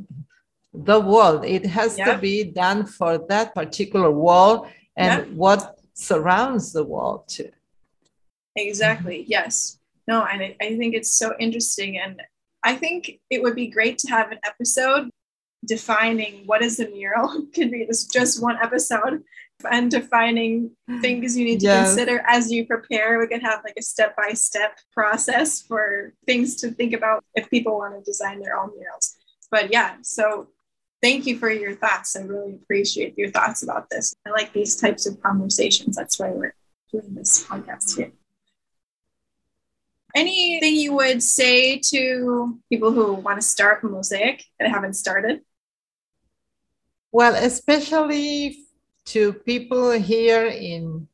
the 0.72 0.98
wall 0.98 1.42
it 1.42 1.66
has 1.66 1.98
yeah. 1.98 2.12
to 2.12 2.18
be 2.18 2.44
done 2.44 2.86
for 2.86 3.18
that 3.28 3.54
particular 3.54 4.10
wall 4.10 4.66
and 4.96 5.26
yeah. 5.26 5.32
what 5.34 5.78
surrounds 5.94 6.72
the 6.72 6.82
wall 6.82 7.24
too 7.28 7.50
exactly 8.56 9.24
yes 9.28 9.78
no 10.08 10.24
and 10.24 10.42
I, 10.42 10.56
I 10.60 10.76
think 10.78 10.94
it's 10.94 11.14
so 11.14 11.34
interesting 11.38 11.98
and 11.98 12.22
I 12.62 12.74
think 12.76 13.20
it 13.30 13.42
would 13.42 13.54
be 13.54 13.68
great 13.68 13.98
to 13.98 14.10
have 14.10 14.32
an 14.32 14.38
episode 14.44 15.10
defining 15.64 16.46
what 16.46 16.62
is 16.62 16.80
a 16.80 16.88
mural. 16.88 17.46
Could 17.54 17.70
be 17.70 17.84
this 17.84 18.04
just 18.04 18.42
one 18.42 18.58
episode 18.62 19.22
and 19.70 19.90
defining 19.90 20.70
things 21.00 21.36
you 21.36 21.44
need 21.44 21.60
to 21.60 21.66
yes. 21.66 21.88
consider 21.88 22.22
as 22.26 22.50
you 22.50 22.66
prepare. 22.66 23.18
We 23.18 23.26
could 23.26 23.42
have 23.42 23.60
like 23.64 23.74
a 23.78 23.82
step 23.82 24.16
by 24.16 24.32
step 24.32 24.78
process 24.92 25.62
for 25.62 26.12
things 26.26 26.56
to 26.56 26.70
think 26.70 26.92
about 26.92 27.24
if 27.34 27.50
people 27.50 27.78
want 27.78 27.94
to 27.94 28.02
design 28.02 28.40
their 28.40 28.56
own 28.56 28.70
murals. 28.76 29.16
But 29.50 29.72
yeah, 29.72 29.96
so 30.02 30.48
thank 31.02 31.26
you 31.26 31.38
for 31.38 31.50
your 31.50 31.74
thoughts. 31.74 32.16
I 32.16 32.22
really 32.22 32.54
appreciate 32.54 33.18
your 33.18 33.30
thoughts 33.30 33.62
about 33.62 33.90
this. 33.90 34.14
I 34.26 34.30
like 34.30 34.52
these 34.52 34.76
types 34.76 35.06
of 35.06 35.20
conversations. 35.22 35.96
That's 35.96 36.18
why 36.18 36.30
we're 36.30 36.54
doing 36.92 37.14
this 37.14 37.44
podcast 37.44 37.96
here 37.96 38.12
anything 40.14 40.74
you 40.74 40.92
would 40.94 41.22
say 41.22 41.78
to 41.78 42.58
people 42.68 42.92
who 42.92 43.14
want 43.14 43.40
to 43.40 43.46
start 43.46 43.84
Mosaic 43.84 44.44
and 44.58 44.72
haven't 44.72 44.94
started? 44.94 45.40
Well, 47.12 47.34
especially 47.34 48.58
to 49.06 49.32
people 49.32 49.90
here 49.92 50.46
in 50.46 51.06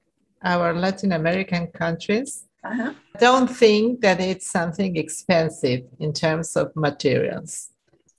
our 0.43 0.75
Latin 0.75 1.13
American 1.13 1.67
countries, 1.69 2.45
uh-huh. 2.65 2.93
don't 3.19 3.49
think 3.49 4.01
that 4.01 4.21
it's 4.21 4.51
something 4.51 4.97
expensive 4.97 5.83
in 5.99 6.13
terms 6.13 6.57
of 6.57 6.75
materials. 6.77 7.71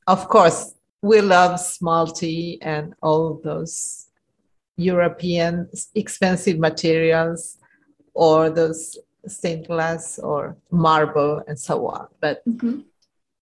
Of 0.07 0.27
course, 0.29 0.73
we 1.01 1.21
love 1.21 1.59
Smalti 1.59 2.57
and 2.61 2.93
all 3.01 3.39
those 3.43 4.07
European 4.77 5.69
expensive 5.95 6.59
materials 6.59 7.57
or 8.13 8.49
those 8.49 8.97
stained 9.27 9.67
glass 9.67 10.19
or 10.19 10.57
marble 10.71 11.43
and 11.47 11.59
so 11.59 11.87
on. 11.87 12.07
But 12.21 12.45
mm-hmm. 12.47 12.81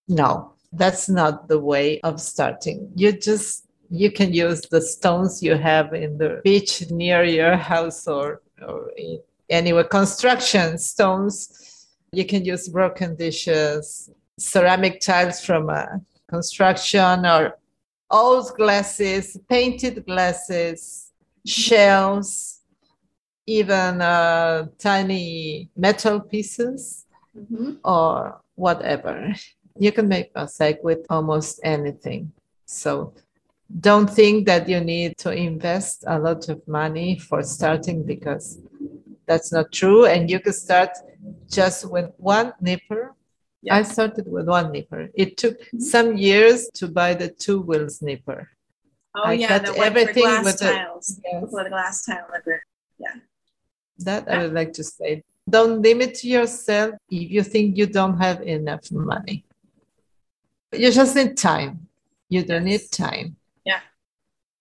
no, 0.07 0.53
that's 0.71 1.07
not 1.07 1.47
the 1.47 1.59
way 1.59 1.99
of 2.01 2.19
starting. 2.19 2.91
You 2.95 3.11
just 3.11 3.64
you 3.89 4.11
can 4.11 4.33
use 4.33 4.61
the 4.61 4.81
stones 4.81 5.41
you 5.43 5.55
have 5.55 5.93
in 5.93 6.17
the 6.17 6.41
beach 6.43 6.89
near 6.89 7.23
your 7.23 7.55
house 7.55 8.07
or, 8.07 8.41
or 8.61 8.91
anyway 9.49 9.83
construction 9.89 10.77
stones. 10.77 11.87
You 12.11 12.25
can 12.25 12.45
use 12.45 12.69
broken 12.69 13.15
dishes, 13.15 14.09
ceramic 14.37 15.01
tiles 15.01 15.43
from 15.43 15.69
a 15.69 16.01
construction 16.27 17.25
or 17.25 17.57
old 18.09 18.55
glasses, 18.55 19.37
painted 19.49 20.05
glasses, 20.05 21.11
shells 21.45 22.55
even 23.47 24.01
uh, 24.01 24.67
tiny 24.79 25.69
metal 25.75 26.19
pieces 26.19 27.05
mm-hmm. 27.37 27.73
or 27.83 28.41
whatever. 28.55 29.33
You 29.77 29.91
can 29.91 30.07
make 30.07 30.35
mosaic 30.35 30.79
with 30.83 31.05
almost 31.09 31.59
anything. 31.63 32.31
So 32.65 33.13
don't 33.79 34.09
think 34.09 34.45
that 34.45 34.69
you 34.69 34.79
need 34.79 35.17
to 35.17 35.31
invest 35.31 36.03
a 36.07 36.19
lot 36.19 36.49
of 36.49 36.65
money 36.67 37.17
for 37.17 37.41
starting 37.43 38.03
because 38.03 38.59
that's 39.25 39.51
not 39.51 39.71
true. 39.71 40.05
And 40.05 40.29
you 40.29 40.39
can 40.39 40.53
start 40.53 40.91
just 41.49 41.89
with 41.89 42.11
one 42.17 42.53
nipper. 42.61 43.15
Yeah. 43.61 43.77
I 43.77 43.81
started 43.83 44.31
with 44.31 44.47
one 44.47 44.71
nipper. 44.71 45.09
It 45.15 45.37
took 45.37 45.59
mm-hmm. 45.59 45.79
some 45.79 46.17
years 46.17 46.69
to 46.75 46.87
buy 46.87 47.15
the 47.15 47.29
two 47.29 47.61
wheels 47.61 48.01
nipper. 48.01 48.49
Oh 49.15 49.23
I 49.23 49.33
yeah, 49.33 49.59
the 49.59 49.75
everything 49.77 50.23
with 50.43 50.59
tiles. 50.59 51.07
The, 51.07 51.21
yes. 51.23 51.51
the 51.51 51.69
glass 51.69 52.05
tile 52.05 52.27
nipper. 52.31 52.61
Yeah. 52.99 53.15
That 53.99 54.29
I 54.29 54.43
would 54.43 54.53
like 54.53 54.73
to 54.73 54.83
say. 54.83 55.23
Don't 55.49 55.81
limit 55.81 56.23
yourself 56.23 56.95
if 57.09 57.31
you 57.31 57.43
think 57.43 57.77
you 57.77 57.85
don't 57.85 58.17
have 58.17 58.41
enough 58.41 58.91
money. 58.91 59.45
You 60.73 60.91
just 60.91 61.15
need 61.15 61.37
time. 61.37 61.87
You 62.29 62.43
don't 62.43 62.65
need 62.65 62.91
time. 62.91 63.37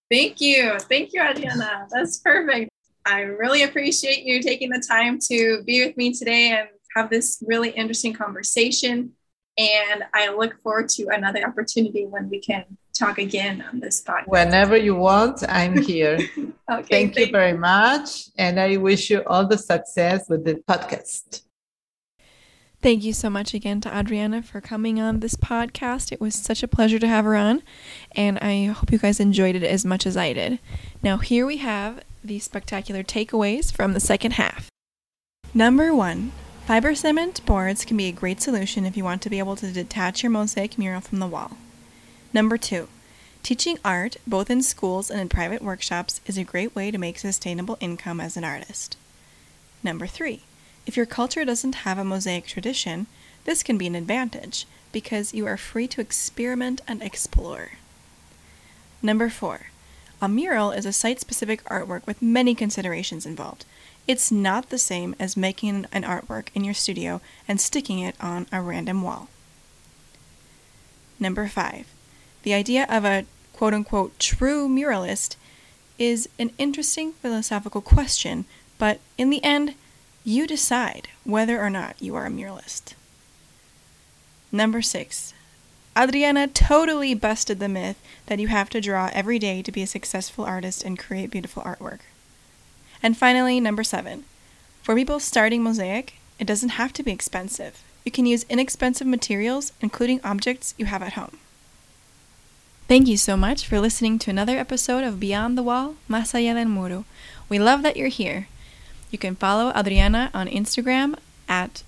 Thank 0.09 0.39
you. 0.39 0.77
Thank 0.79 1.13
you, 1.13 1.21
Adriana. 1.21 1.87
That's 1.91 2.19
perfect. 2.19 2.69
I 3.05 3.21
really 3.21 3.63
appreciate 3.63 4.23
you 4.23 4.41
taking 4.41 4.69
the 4.69 4.83
time 4.87 5.19
to 5.29 5.63
be 5.63 5.85
with 5.85 5.95
me 5.97 6.13
today 6.13 6.51
and 6.51 6.69
have 6.95 7.09
this 7.09 7.43
really 7.45 7.69
interesting 7.69 8.13
conversation. 8.13 9.11
And 9.57 10.03
I 10.13 10.33
look 10.33 10.61
forward 10.61 10.89
to 10.89 11.07
another 11.07 11.45
opportunity 11.45 12.05
when 12.05 12.29
we 12.29 12.39
can 12.39 12.65
talk 12.97 13.19
again 13.19 13.63
on 13.71 13.79
this 13.79 14.01
podcast. 14.03 14.27
Whenever 14.27 14.75
you 14.75 14.95
want, 14.95 15.43
I'm 15.47 15.81
here. 15.81 16.15
okay. 16.37 16.47
Thank, 16.67 16.89
thank 16.89 17.17
you 17.17 17.31
very 17.31 17.57
much. 17.57 18.29
And 18.37 18.59
I 18.59 18.77
wish 18.77 19.09
you 19.09 19.23
all 19.27 19.47
the 19.47 19.57
success 19.57 20.27
with 20.29 20.43
the 20.45 20.55
podcast. 20.67 21.44
Thank 22.81 23.03
you 23.03 23.13
so 23.13 23.31
much 23.31 23.53
again 23.53 23.81
to 23.81 23.97
Adriana 23.97 24.43
for 24.43 24.61
coming 24.61 25.01
on 25.01 25.19
this 25.19 25.35
podcast. 25.35 26.11
It 26.11 26.21
was 26.21 26.35
such 26.35 26.61
a 26.61 26.67
pleasure 26.67 26.99
to 26.99 27.07
have 27.07 27.25
her 27.25 27.35
on, 27.35 27.63
and 28.11 28.37
I 28.39 28.65
hope 28.65 28.91
you 28.91 28.99
guys 28.99 29.19
enjoyed 29.19 29.55
it 29.55 29.63
as 29.63 29.83
much 29.83 30.05
as 30.05 30.15
I 30.15 30.33
did. 30.33 30.59
Now, 31.01 31.17
here 31.17 31.47
we 31.47 31.57
have 31.57 32.03
the 32.23 32.37
spectacular 32.39 33.01
takeaways 33.01 33.73
from 33.73 33.93
the 33.93 33.99
second 33.99 34.33
half. 34.33 34.69
Number 35.53 35.95
one, 35.95 36.31
fiber 36.67 36.93
cement 36.93 37.43
boards 37.45 37.85
can 37.85 37.97
be 37.97 38.07
a 38.07 38.11
great 38.11 38.41
solution 38.41 38.85
if 38.85 38.95
you 38.95 39.03
want 39.03 39.21
to 39.23 39.29
be 39.29 39.39
able 39.39 39.55
to 39.55 39.71
detach 39.71 40.21
your 40.21 40.31
mosaic 40.31 40.77
mural 40.77 41.01
from 41.01 41.19
the 41.19 41.27
wall. 41.27 41.57
Number 42.33 42.57
two, 42.57 42.87
teaching 43.41 43.79
art, 43.83 44.17
both 44.27 44.49
in 44.49 44.61
schools 44.61 45.09
and 45.09 45.19
in 45.19 45.29
private 45.29 45.61
workshops, 45.61 46.21
is 46.27 46.37
a 46.37 46.43
great 46.43 46.75
way 46.75 46.91
to 46.91 46.97
make 46.97 47.17
sustainable 47.17 47.77
income 47.79 48.19
as 48.19 48.37
an 48.37 48.43
artist. 48.43 48.97
Number 49.81 50.05
three, 50.07 50.41
if 50.85 50.95
your 50.95 51.05
culture 51.05 51.45
doesn't 51.45 51.75
have 51.75 51.97
a 51.97 52.03
mosaic 52.03 52.45
tradition, 52.45 53.07
this 53.45 53.63
can 53.63 53.77
be 53.77 53.87
an 53.87 53.95
advantage 53.95 54.65
because 54.91 55.33
you 55.33 55.45
are 55.45 55.57
free 55.57 55.87
to 55.87 56.01
experiment 56.01 56.81
and 56.87 57.01
explore. 57.01 57.71
Number 59.01 59.29
four, 59.29 59.67
a 60.21 60.29
mural 60.29 60.71
is 60.71 60.85
a 60.85 60.93
site 60.93 61.19
specific 61.19 61.63
artwork 61.65 62.05
with 62.07 62.21
many 62.21 62.55
considerations 62.55 63.25
involved. 63.25 63.65
It's 64.07 64.31
not 64.31 64.69
the 64.69 64.77
same 64.77 65.15
as 65.19 65.35
making 65.35 65.85
an 65.91 66.03
artwork 66.03 66.47
in 66.53 66.63
your 66.63 66.73
studio 66.73 67.21
and 67.47 67.59
sticking 67.59 67.99
it 67.99 68.15
on 68.21 68.47
a 68.51 68.61
random 68.61 69.01
wall. 69.01 69.29
Number 71.19 71.47
five, 71.47 71.87
the 72.43 72.53
idea 72.53 72.85
of 72.89 73.05
a 73.05 73.25
quote 73.53 73.73
unquote 73.73 74.17
true 74.19 74.67
muralist 74.67 75.37
is 75.97 76.29
an 76.37 76.51
interesting 76.57 77.13
philosophical 77.13 77.81
question, 77.81 78.45
but 78.77 78.99
in 79.17 79.29
the 79.29 79.43
end, 79.43 79.75
you 80.25 80.47
decide 80.47 81.07
whether 81.23 81.61
or 81.61 81.69
not 81.69 81.95
you 82.01 82.15
are 82.15 82.25
a 82.25 82.29
muralist. 82.29 82.95
Number 84.51 84.81
six, 84.81 85.33
Adriana 85.97 86.47
totally 86.47 87.13
busted 87.13 87.59
the 87.59 87.69
myth 87.69 88.01
that 88.25 88.39
you 88.39 88.47
have 88.47 88.69
to 88.71 88.81
draw 88.81 89.11
every 89.13 89.37
day 89.37 89.61
to 89.61 89.71
be 89.71 89.83
a 89.83 89.87
successful 89.87 90.43
artist 90.43 90.83
and 90.83 90.99
create 90.99 91.29
beautiful 91.29 91.61
artwork. 91.61 91.99
And 93.03 93.15
finally, 93.15 93.59
number 93.59 93.83
seven, 93.83 94.25
for 94.81 94.95
people 94.95 95.19
starting 95.19 95.61
Mosaic, 95.61 96.15
it 96.39 96.47
doesn't 96.47 96.69
have 96.69 96.91
to 96.93 97.03
be 97.03 97.11
expensive. 97.11 97.83
You 98.03 98.11
can 98.11 98.25
use 98.25 98.45
inexpensive 98.49 99.07
materials, 99.07 99.73
including 99.79 100.21
objects 100.23 100.73
you 100.77 100.85
have 100.85 101.03
at 101.03 101.13
home. 101.13 101.37
Thank 102.87 103.07
you 103.07 103.17
so 103.17 103.37
much 103.37 103.67
for 103.67 103.79
listening 103.79 104.19
to 104.19 104.31
another 104.31 104.57
episode 104.57 105.03
of 105.03 105.19
Beyond 105.19 105.57
the 105.57 105.63
Wall, 105.63 105.95
Más 106.09 106.33
allá 106.33 106.55
del 106.55 106.65
muro. 106.65 107.05
We 107.47 107.59
love 107.59 107.83
that 107.83 107.95
you're 107.95 108.09
here. 108.09 108.47
You 109.15 109.17
can 109.17 109.37
follow 109.37 109.71
Adriana 109.73 110.29
on 110.33 110.49
Instagram 110.49 111.15
at 111.47 111.83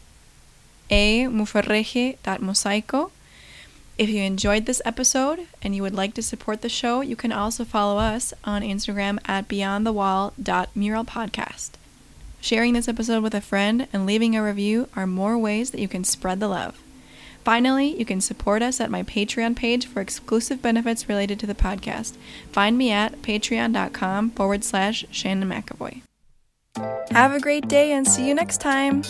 amufarrege.mosaico. 0.90 3.12
If 3.98 4.08
you 4.08 4.22
enjoyed 4.22 4.66
this 4.66 4.82
episode 4.86 5.48
and 5.62 5.76
you 5.76 5.82
would 5.82 5.94
like 5.94 6.14
to 6.14 6.22
support 6.22 6.62
the 6.62 6.70
show, 6.70 7.02
you 7.02 7.18
can 7.18 7.34
also 7.34 7.66
follow 7.66 8.00
us 8.00 8.34
on 8.46 8.62
Instagram 8.62 9.20
at 9.26 9.50
beyondthewall.muralpodcast. 9.50 11.72
Sharing 12.40 12.72
this 12.72 12.88
episode 12.88 13.22
with 13.22 13.36
a 13.36 13.42
friend 13.42 13.90
and 13.92 14.06
leaving 14.06 14.38
a 14.38 14.42
review 14.42 14.88
are 14.96 15.06
more 15.06 15.38
ways 15.38 15.72
that 15.72 15.82
you 15.82 15.90
can 15.90 16.06
spread 16.06 16.40
the 16.40 16.48
love. 16.48 16.82
Finally, 17.44 18.00
you 18.00 18.06
can 18.06 18.22
support 18.22 18.62
us 18.62 18.80
at 18.80 18.90
my 18.90 19.04
Patreon 19.04 19.54
page 19.54 19.86
for 19.86 20.00
exclusive 20.00 20.62
benefits 20.62 21.10
related 21.10 21.42
to 21.42 21.46
the 21.46 21.54
podcast. 21.54 22.16
Find 22.54 22.78
me 22.78 22.90
at 22.90 23.22
patreon.com 23.22 24.30
forward 24.30 24.64
slash 24.64 25.04
Shannon 25.12 25.50
McAvoy. 25.50 26.04
Have 27.12 27.34
a 27.34 27.40
great 27.40 27.68
day 27.68 27.92
and 27.94 28.08
see 28.08 28.28
you 28.28 28.34
next 28.34 28.62
time. 28.62 29.04